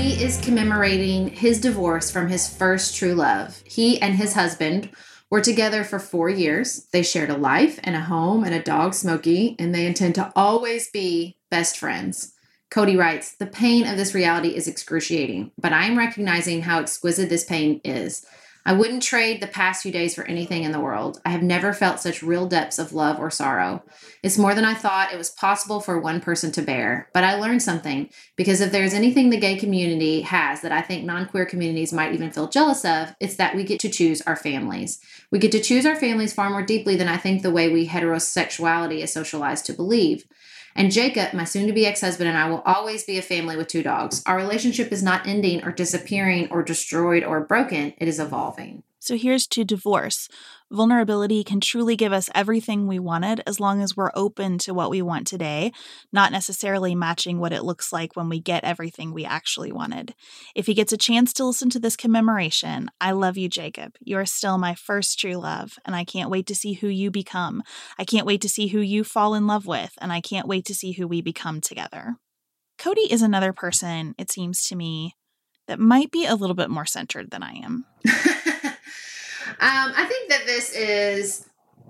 Cody 0.01 0.23
is 0.23 0.41
commemorating 0.41 1.27
his 1.27 1.61
divorce 1.61 2.09
from 2.09 2.27
his 2.27 2.51
first 2.51 2.95
true 2.95 3.13
love. 3.13 3.61
He 3.67 4.01
and 4.01 4.15
his 4.15 4.33
husband 4.33 4.89
were 5.29 5.41
together 5.41 5.83
for 5.83 5.99
four 5.99 6.27
years. 6.27 6.87
They 6.91 7.03
shared 7.03 7.29
a 7.29 7.37
life 7.37 7.79
and 7.83 7.95
a 7.95 8.01
home 8.01 8.43
and 8.43 8.55
a 8.55 8.63
dog, 8.63 8.95
Smokey, 8.95 9.55
and 9.59 9.75
they 9.75 9.85
intend 9.85 10.15
to 10.15 10.33
always 10.35 10.89
be 10.89 11.37
best 11.51 11.77
friends. 11.77 12.33
Cody 12.71 12.97
writes, 12.97 13.35
The 13.35 13.45
pain 13.45 13.85
of 13.85 13.95
this 13.95 14.15
reality 14.15 14.55
is 14.55 14.67
excruciating, 14.67 15.51
but 15.55 15.71
I 15.71 15.85
am 15.85 15.99
recognizing 15.99 16.63
how 16.63 16.79
exquisite 16.79 17.29
this 17.29 17.45
pain 17.45 17.79
is. 17.85 18.25
I 18.65 18.73
wouldn't 18.73 19.01
trade 19.01 19.41
the 19.41 19.47
past 19.47 19.81
few 19.81 19.91
days 19.91 20.13
for 20.13 20.23
anything 20.25 20.63
in 20.63 20.71
the 20.71 20.79
world. 20.79 21.19
I 21.25 21.29
have 21.29 21.41
never 21.41 21.73
felt 21.73 21.99
such 21.99 22.21
real 22.21 22.47
depths 22.47 22.77
of 22.77 22.93
love 22.93 23.19
or 23.19 23.31
sorrow. 23.31 23.83
It's 24.21 24.37
more 24.37 24.53
than 24.53 24.65
I 24.65 24.75
thought 24.75 25.11
it 25.11 25.17
was 25.17 25.31
possible 25.31 25.79
for 25.79 25.99
one 25.99 26.21
person 26.21 26.51
to 26.51 26.61
bear. 26.61 27.09
But 27.11 27.23
I 27.23 27.35
learned 27.35 27.63
something 27.63 28.09
because 28.35 28.61
if 28.61 28.71
there's 28.71 28.93
anything 28.93 29.29
the 29.29 29.37
gay 29.37 29.55
community 29.55 30.21
has 30.21 30.61
that 30.61 30.71
I 30.71 30.81
think 30.81 31.05
non 31.05 31.25
queer 31.25 31.45
communities 31.45 31.91
might 31.91 32.13
even 32.13 32.31
feel 32.31 32.47
jealous 32.47 32.85
of, 32.85 33.15
it's 33.19 33.35
that 33.35 33.55
we 33.55 33.63
get 33.63 33.79
to 33.79 33.89
choose 33.89 34.21
our 34.21 34.35
families. 34.35 34.99
We 35.31 35.39
get 35.39 35.51
to 35.53 35.61
choose 35.61 35.85
our 35.85 35.95
families 35.95 36.33
far 36.33 36.49
more 36.51 36.61
deeply 36.61 36.95
than 36.95 37.07
I 37.07 37.17
think 37.17 37.41
the 37.41 37.51
way 37.51 37.71
we 37.71 37.87
heterosexuality 37.87 38.99
is 38.99 39.11
socialized 39.11 39.65
to 39.65 39.73
believe. 39.73 40.25
And 40.75 40.91
Jacob, 40.91 41.33
my 41.33 41.43
soon 41.43 41.67
to 41.67 41.73
be 41.73 41.85
ex 41.85 42.01
husband, 42.01 42.29
and 42.29 42.37
I 42.37 42.49
will 42.49 42.61
always 42.65 43.03
be 43.03 43.17
a 43.17 43.21
family 43.21 43.57
with 43.57 43.67
two 43.67 43.83
dogs. 43.83 44.23
Our 44.25 44.37
relationship 44.37 44.91
is 44.91 45.03
not 45.03 45.27
ending 45.27 45.63
or 45.63 45.71
disappearing 45.71 46.49
or 46.51 46.63
destroyed 46.63 47.23
or 47.23 47.41
broken, 47.41 47.93
it 47.97 48.07
is 48.07 48.19
evolving. 48.19 48.83
So 49.01 49.17
here's 49.17 49.47
to 49.47 49.63
divorce. 49.63 50.29
Vulnerability 50.69 51.43
can 51.43 51.59
truly 51.59 51.95
give 51.95 52.13
us 52.13 52.29
everything 52.35 52.85
we 52.85 52.99
wanted 52.99 53.41
as 53.47 53.59
long 53.59 53.81
as 53.81 53.97
we're 53.97 54.11
open 54.13 54.59
to 54.59 54.75
what 54.75 54.91
we 54.91 55.01
want 55.01 55.25
today, 55.25 55.71
not 56.13 56.31
necessarily 56.31 56.93
matching 56.93 57.39
what 57.39 57.51
it 57.51 57.63
looks 57.63 57.91
like 57.91 58.15
when 58.15 58.29
we 58.29 58.39
get 58.39 58.63
everything 58.63 59.11
we 59.11 59.25
actually 59.25 59.71
wanted. 59.71 60.13
If 60.53 60.67
he 60.67 60.75
gets 60.75 60.93
a 60.93 60.97
chance 60.97 61.33
to 61.33 61.45
listen 61.45 61.71
to 61.71 61.79
this 61.79 61.97
commemoration, 61.97 62.91
I 63.01 63.13
love 63.13 63.37
you, 63.37 63.49
Jacob. 63.49 63.95
You 64.01 64.19
are 64.19 64.25
still 64.25 64.59
my 64.59 64.75
first 64.75 65.17
true 65.17 65.33
love, 65.33 65.79
and 65.83 65.95
I 65.95 66.05
can't 66.05 66.29
wait 66.29 66.45
to 66.45 66.55
see 66.55 66.73
who 66.73 66.87
you 66.87 67.09
become. 67.09 67.63
I 67.97 68.05
can't 68.05 68.27
wait 68.27 68.41
to 68.41 68.49
see 68.49 68.67
who 68.67 68.81
you 68.81 69.03
fall 69.03 69.33
in 69.33 69.47
love 69.47 69.65
with, 69.65 69.93
and 69.99 70.13
I 70.13 70.21
can't 70.21 70.47
wait 70.47 70.65
to 70.65 70.75
see 70.75 70.91
who 70.91 71.07
we 71.07 71.23
become 71.23 71.59
together. 71.59 72.17
Cody 72.77 73.11
is 73.11 73.23
another 73.23 73.51
person, 73.51 74.13
it 74.19 74.29
seems 74.29 74.61
to 74.65 74.75
me, 74.75 75.15
that 75.67 75.79
might 75.79 76.11
be 76.11 76.27
a 76.27 76.35
little 76.35 76.55
bit 76.55 76.69
more 76.69 76.85
centered 76.85 77.31
than 77.31 77.41
I 77.41 77.53
am. 77.53 77.85
Um, 79.61 79.93
I 79.95 80.05
think 80.05 80.29
that 80.29 80.47
this 80.47 80.73
is 80.73 81.45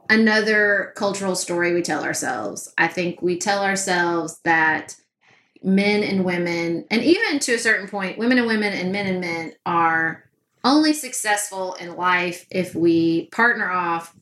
another 0.10 0.92
cultural 0.98 1.36
story 1.36 1.74
we 1.74 1.82
tell 1.82 2.04
ourselves. 2.04 2.74
I 2.78 2.90
think 2.90 3.22
we 3.22 3.38
tell 3.38 3.64
ourselves 3.64 4.42
that 4.44 4.98
men 5.64 6.04
and 6.04 6.26
women, 6.26 6.86
and 6.92 7.02
even 7.02 7.40
to 7.40 7.54
a 7.54 7.60
certain 7.60 7.88
point, 7.88 8.18
women 8.18 8.38
and 8.38 8.48
women 8.48 8.74
and 8.74 8.92
men 8.92 9.08
and 9.08 9.22
men 9.22 9.54
are 9.66 10.30
only 10.66 10.92
successful 10.92 11.76
in 11.76 11.96
life 11.96 12.46
if 12.52 12.76
we 12.76 13.28
partner 13.28 13.72
off 13.72 14.14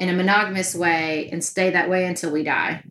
in 0.00 0.08
a 0.08 0.12
monogamous 0.12 0.74
way 0.74 1.28
and 1.30 1.44
stay 1.44 1.70
that 1.70 1.88
way 1.88 2.06
until 2.06 2.32
we 2.32 2.42
die. 2.42 2.82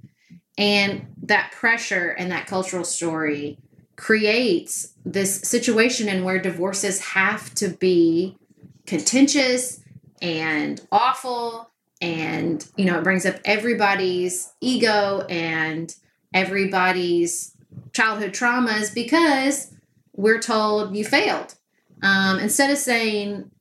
And 0.58 1.08
that 1.24 1.52
pressure 1.52 2.12
and 2.12 2.32
that 2.32 2.48
cultural 2.48 2.86
story 2.86 3.58
creates 3.98 4.94
this 5.04 5.42
situation 5.42 6.08
in 6.08 6.24
where 6.24 6.40
divorces 6.40 7.02
have 7.02 7.54
to 7.56 7.68
be 7.68 8.38
contentious 8.86 9.82
and 10.26 10.82
awful 10.92 11.70
and 12.02 12.68
you 12.76 12.86
know 12.86 12.98
it 12.98 13.04
brings 13.04 13.26
up 13.26 13.36
everybody's 13.46 14.52
ego 14.60 15.22
and 15.30 15.96
everybody's 16.34 17.56
childhood 17.94 18.32
traumas 18.32 18.94
because 18.94 19.72
we're 20.14 20.40
told 20.40 20.96
you 20.96 21.06
failed. 21.06 21.56
Um, 22.02 22.40
instead 22.40 22.72
of 22.72 22.78
saying 22.78 23.52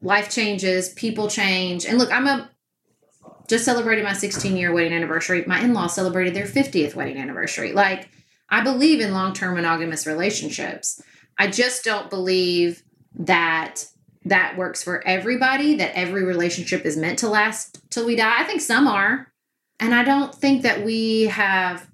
life 0.00 0.30
changes 0.30 0.88
people 0.90 1.28
change 1.28 1.86
and 1.86 1.98
look 1.98 2.12
i'm 2.12 2.26
a 2.26 2.50
just 3.48 3.64
celebrated 3.64 4.04
my 4.04 4.14
16 4.14 4.56
year 4.56 4.72
wedding 4.72 4.92
anniversary. 4.94 5.44
My 5.46 5.60
in-laws 5.60 5.94
celebrated 5.94 6.34
their 6.34 6.46
50th 6.46 6.94
wedding 6.94 7.18
anniversary. 7.18 7.72
Like 7.72 8.08
i 8.48 8.62
believe 8.62 9.00
in 9.00 9.12
long-term 9.12 9.54
monogamous 9.54 10.06
relationships. 10.06 11.02
I 11.38 11.48
just 11.48 11.84
don't 11.84 12.08
believe 12.08 12.82
that 13.14 13.86
that 14.24 14.56
works 14.56 14.82
for 14.82 15.06
everybody, 15.06 15.74
that 15.76 15.96
every 15.96 16.24
relationship 16.24 16.84
is 16.84 16.96
meant 16.96 17.18
to 17.20 17.28
last 17.28 17.80
till 17.90 18.06
we 18.06 18.16
die. 18.16 18.40
I 18.40 18.44
think 18.44 18.60
some 18.60 18.86
are. 18.86 19.32
And 19.80 19.94
I 19.94 20.02
don't 20.04 20.34
think 20.34 20.62
that 20.62 20.84
we 20.84 21.24
have 21.24 21.86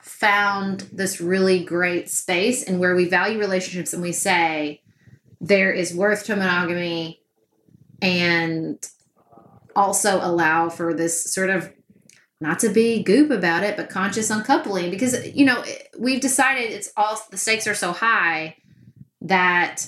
found 0.00 0.80
this 0.92 1.20
really 1.20 1.64
great 1.64 2.10
space 2.10 2.62
and 2.64 2.80
where 2.80 2.94
we 2.94 3.08
value 3.08 3.38
relationships 3.38 3.92
and 3.92 4.02
we 4.02 4.12
say 4.12 4.82
there 5.40 5.72
is 5.72 5.94
worth 5.94 6.24
to 6.24 6.36
monogamy 6.36 7.22
and 8.02 8.86
also 9.74 10.20
allow 10.22 10.68
for 10.68 10.92
this 10.92 11.32
sort 11.32 11.48
of 11.48 11.72
not 12.40 12.58
to 12.58 12.68
be 12.68 13.02
goop 13.02 13.30
about 13.30 13.62
it 13.62 13.76
but 13.76 13.88
conscious 13.88 14.30
uncoupling 14.30 14.90
because 14.90 15.26
you 15.34 15.44
know 15.44 15.62
we've 15.98 16.20
decided 16.20 16.70
it's 16.70 16.90
all 16.96 17.18
the 17.30 17.36
stakes 17.36 17.66
are 17.66 17.74
so 17.74 17.92
high 17.92 18.56
that 19.20 19.86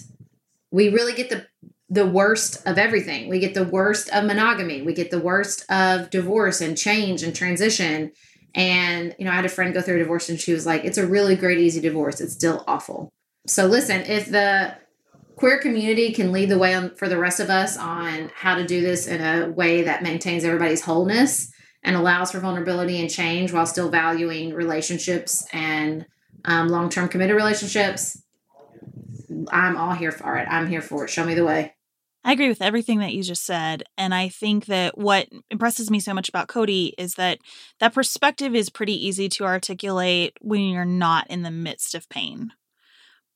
we 0.70 0.88
really 0.88 1.14
get 1.14 1.31
the 1.31 1.46
the 1.92 2.07
worst 2.07 2.66
of 2.66 2.78
everything. 2.78 3.28
We 3.28 3.38
get 3.38 3.52
the 3.52 3.64
worst 3.64 4.09
of 4.14 4.24
monogamy. 4.24 4.81
We 4.81 4.94
get 4.94 5.11
the 5.11 5.20
worst 5.20 5.70
of 5.70 6.09
divorce 6.09 6.62
and 6.62 6.76
change 6.76 7.22
and 7.22 7.37
transition. 7.37 8.12
And, 8.55 9.14
you 9.18 9.26
know, 9.26 9.31
I 9.31 9.35
had 9.35 9.44
a 9.44 9.50
friend 9.50 9.74
go 9.74 9.83
through 9.83 9.96
a 9.96 9.98
divorce 9.98 10.31
and 10.31 10.40
she 10.40 10.55
was 10.55 10.64
like, 10.64 10.87
it's 10.87 10.96
a 10.96 11.07
really 11.07 11.37
great, 11.37 11.59
easy 11.59 11.83
divorce. 11.83 12.18
It's 12.22 12.33
still 12.33 12.64
awful. 12.66 13.12
So, 13.46 13.66
listen, 13.66 14.00
if 14.07 14.31
the 14.31 14.74
queer 15.37 15.59
community 15.59 16.14
can 16.14 16.33
lead 16.33 16.48
the 16.48 16.57
way 16.57 16.72
on, 16.72 16.94
for 16.94 17.11
the 17.11 17.18
rest 17.18 17.40
of 17.40 17.50
us 17.50 17.76
on 17.76 18.31
how 18.35 18.55
to 18.55 18.66
do 18.66 18.81
this 18.81 19.07
in 19.07 19.20
a 19.20 19.50
way 19.50 19.83
that 19.83 20.02
maintains 20.02 20.44
everybody's 20.44 20.81
wholeness 20.81 21.52
and 21.83 21.94
allows 21.94 22.33
for 22.33 22.40
vulnerability 22.40 23.02
and 23.02 23.11
change 23.11 23.52
while 23.52 23.66
still 23.66 23.90
valuing 23.90 24.55
relationships 24.55 25.46
and 25.52 26.07
um, 26.46 26.68
long 26.70 26.88
term 26.88 27.07
committed 27.07 27.37
relationships, 27.37 28.22
I'm 29.50 29.76
all 29.76 29.92
here 29.92 30.12
for 30.12 30.38
it. 30.38 30.48
I'm 30.50 30.68
here 30.68 30.81
for 30.81 31.05
it. 31.05 31.11
Show 31.11 31.26
me 31.26 31.35
the 31.35 31.44
way. 31.44 31.74
I 32.24 32.32
agree 32.32 32.48
with 32.48 32.62
everything 32.62 33.00
that 33.00 33.12
you 33.12 33.22
just 33.22 33.44
said. 33.44 33.82
And 33.98 34.14
I 34.14 34.28
think 34.28 34.66
that 34.66 34.96
what 34.96 35.28
impresses 35.50 35.90
me 35.90 35.98
so 35.98 36.14
much 36.14 36.28
about 36.28 36.48
Cody 36.48 36.94
is 36.96 37.14
that 37.14 37.38
that 37.80 37.94
perspective 37.94 38.54
is 38.54 38.70
pretty 38.70 39.06
easy 39.06 39.28
to 39.30 39.44
articulate 39.44 40.37
when 40.40 40.62
you're 40.62 40.85
not 40.85 41.28
in 41.28 41.42
the 41.42 41.50
midst 41.50 41.94
of 41.94 42.08
pain. 42.08 42.52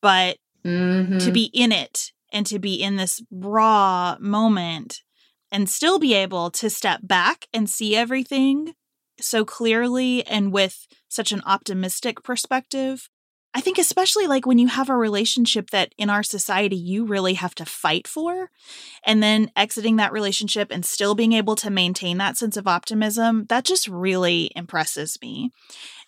But 0.01 0.39
mm-hmm. 0.65 1.19
to 1.19 1.33
be 1.33 1.51
in 1.53 1.73
it 1.73 2.13
and 2.33 2.47
to 2.47 2.59
be 2.59 2.75
in 2.75 2.97
this 2.97 3.23
raw 3.31 4.17
moment 4.21 5.03
and 5.51 5.69
still 5.69 5.99
be 5.99 6.15
able 6.15 6.51
to 6.53 6.71
step 6.71 7.01
back 7.03 7.47
and 7.53 7.69
see 7.69 7.97
everything 7.97 8.75
so 9.21 9.45
clearly 9.45 10.25
and 10.27 10.53
with 10.53 10.87
such 11.09 11.33
an 11.33 11.43
optimistic 11.47 12.23
perspective 12.23 13.09
I 13.57 13.61
think, 13.61 13.79
especially 13.79 14.27
like 14.27 14.45
when 14.45 14.59
you 14.59 14.69
have 14.69 14.91
a 14.91 14.97
relationship 14.97 15.71
that 15.71 15.95
in 15.97 16.11
our 16.11 16.23
society 16.23 16.77
you 16.77 17.07
really 17.07 17.33
have 17.33 17.55
to 17.55 17.65
fight 17.65 18.07
for, 18.07 18.51
and 19.03 19.23
then 19.23 19.51
exiting 19.57 19.97
that 19.97 20.13
relationship 20.13 20.69
and 20.71 20.85
still 20.85 21.15
being 21.15 21.33
able 21.33 21.57
to 21.57 21.71
maintain 21.71 22.19
that 22.19 22.37
sense 22.37 22.59
of 22.59 22.69
optimism, 22.69 23.47
that 23.49 23.65
just 23.65 23.89
really 23.89 24.51
impresses 24.55 25.17
me. 25.23 25.53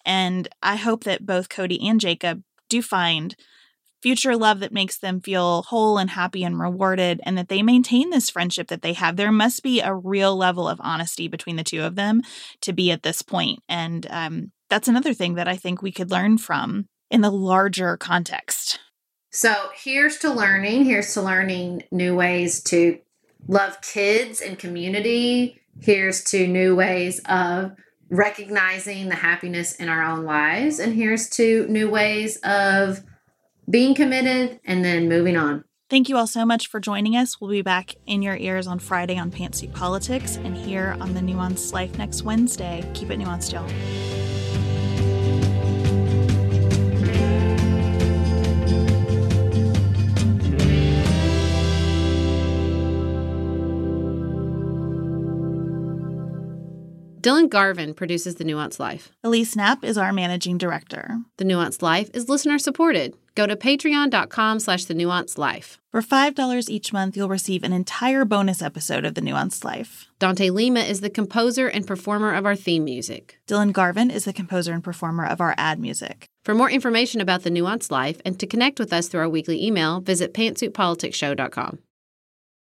And 0.04 0.46
I 0.62 0.76
hope 0.76 1.04
that 1.04 1.24
both 1.24 1.48
Cody 1.48 1.88
and 1.88 1.98
Jacob 1.98 2.42
do 2.68 2.82
find 2.82 3.34
future 4.02 4.36
love 4.36 4.60
that 4.60 4.70
makes 4.70 4.98
them 4.98 5.18
feel 5.18 5.62
whole 5.62 5.96
and 5.96 6.10
happy 6.10 6.44
and 6.44 6.60
rewarded, 6.60 7.18
and 7.24 7.38
that 7.38 7.48
they 7.48 7.62
maintain 7.62 8.10
this 8.10 8.28
friendship 8.28 8.68
that 8.68 8.82
they 8.82 8.92
have. 8.92 9.16
There 9.16 9.32
must 9.32 9.62
be 9.62 9.80
a 9.80 9.94
real 9.94 10.36
level 10.36 10.68
of 10.68 10.82
honesty 10.82 11.28
between 11.28 11.56
the 11.56 11.64
two 11.64 11.82
of 11.82 11.94
them 11.94 12.20
to 12.60 12.74
be 12.74 12.90
at 12.90 13.04
this 13.04 13.22
point. 13.22 13.60
And 13.70 14.06
um, 14.10 14.52
that's 14.68 14.86
another 14.86 15.14
thing 15.14 15.36
that 15.36 15.48
I 15.48 15.56
think 15.56 15.80
we 15.80 15.92
could 15.92 16.10
learn 16.10 16.36
from 16.36 16.88
in 17.10 17.20
the 17.20 17.30
larger 17.30 17.96
context. 17.96 18.80
So 19.30 19.54
here's 19.74 20.18
to 20.18 20.32
learning. 20.32 20.84
Here's 20.84 21.12
to 21.14 21.22
learning 21.22 21.84
new 21.90 22.16
ways 22.16 22.62
to 22.64 22.98
love 23.46 23.80
kids 23.82 24.40
and 24.40 24.58
community. 24.58 25.60
Here's 25.80 26.24
to 26.24 26.46
new 26.46 26.74
ways 26.74 27.20
of 27.26 27.72
recognizing 28.10 29.08
the 29.08 29.14
happiness 29.14 29.74
in 29.76 29.88
our 29.88 30.02
own 30.02 30.24
lives. 30.24 30.78
And 30.78 30.94
here's 30.94 31.28
to 31.30 31.66
new 31.68 31.90
ways 31.90 32.38
of 32.42 33.04
being 33.68 33.94
committed 33.94 34.60
and 34.64 34.84
then 34.84 35.08
moving 35.08 35.36
on. 35.36 35.64
Thank 35.90 36.08
you 36.08 36.16
all 36.16 36.26
so 36.26 36.44
much 36.44 36.66
for 36.66 36.80
joining 36.80 37.16
us. 37.16 37.40
We'll 37.40 37.50
be 37.50 37.62
back 37.62 37.94
in 38.06 38.20
your 38.20 38.36
ears 38.36 38.66
on 38.66 38.78
Friday 38.78 39.18
on 39.18 39.30
Pantsuit 39.30 39.72
Politics 39.72 40.36
and 40.36 40.54
here 40.54 40.96
on 41.00 41.14
The 41.14 41.20
Nuanced 41.20 41.72
Life 41.72 41.96
next 41.96 42.22
Wednesday. 42.22 42.82
Keep 42.92 43.10
it 43.10 43.18
nuanced, 43.18 43.52
y'all. 43.52 44.17
Dylan 57.20 57.48
Garvin 57.48 57.94
produces 57.94 58.36
The 58.36 58.44
Nuanced 58.44 58.78
Life. 58.78 59.10
Elise 59.24 59.56
Knapp 59.56 59.84
is 59.84 59.98
our 59.98 60.12
managing 60.12 60.56
director. 60.56 61.18
The 61.36 61.44
Nuanced 61.44 61.82
Life 61.82 62.10
is 62.14 62.28
listener 62.28 62.58
supported. 62.58 63.14
Go 63.34 63.46
to 63.46 63.54
patreon.com 63.54 64.58
slash 64.58 64.86
the 64.86 64.94
nuanced 64.94 65.38
life. 65.38 65.78
For 65.92 66.02
$5 66.02 66.68
each 66.68 66.92
month, 66.92 67.16
you'll 67.16 67.28
receive 67.28 67.62
an 67.62 67.72
entire 67.72 68.24
bonus 68.24 68.60
episode 68.60 69.04
of 69.04 69.14
The 69.14 69.20
Nuanced 69.20 69.62
Life. 69.64 70.08
Dante 70.18 70.50
Lima 70.50 70.80
is 70.80 71.02
the 71.02 71.08
composer 71.08 71.68
and 71.68 71.86
performer 71.86 72.34
of 72.34 72.44
our 72.46 72.56
theme 72.56 72.84
music. 72.84 73.38
Dylan 73.46 73.72
Garvin 73.72 74.10
is 74.10 74.24
the 74.24 74.32
composer 74.32 74.72
and 74.72 74.82
performer 74.82 75.24
of 75.24 75.40
our 75.40 75.54
ad 75.56 75.78
music. 75.78 76.26
For 76.44 76.52
more 76.52 76.68
information 76.68 77.20
about 77.20 77.42
The 77.42 77.50
Nuanced 77.50 77.92
Life 77.92 78.20
and 78.24 78.40
to 78.40 78.46
connect 78.46 78.80
with 78.80 78.92
us 78.92 79.06
through 79.06 79.20
our 79.20 79.28
weekly 79.28 79.64
email, 79.64 80.00
visit 80.00 80.34
pantsuitpoliticsshow.com. 80.34 81.78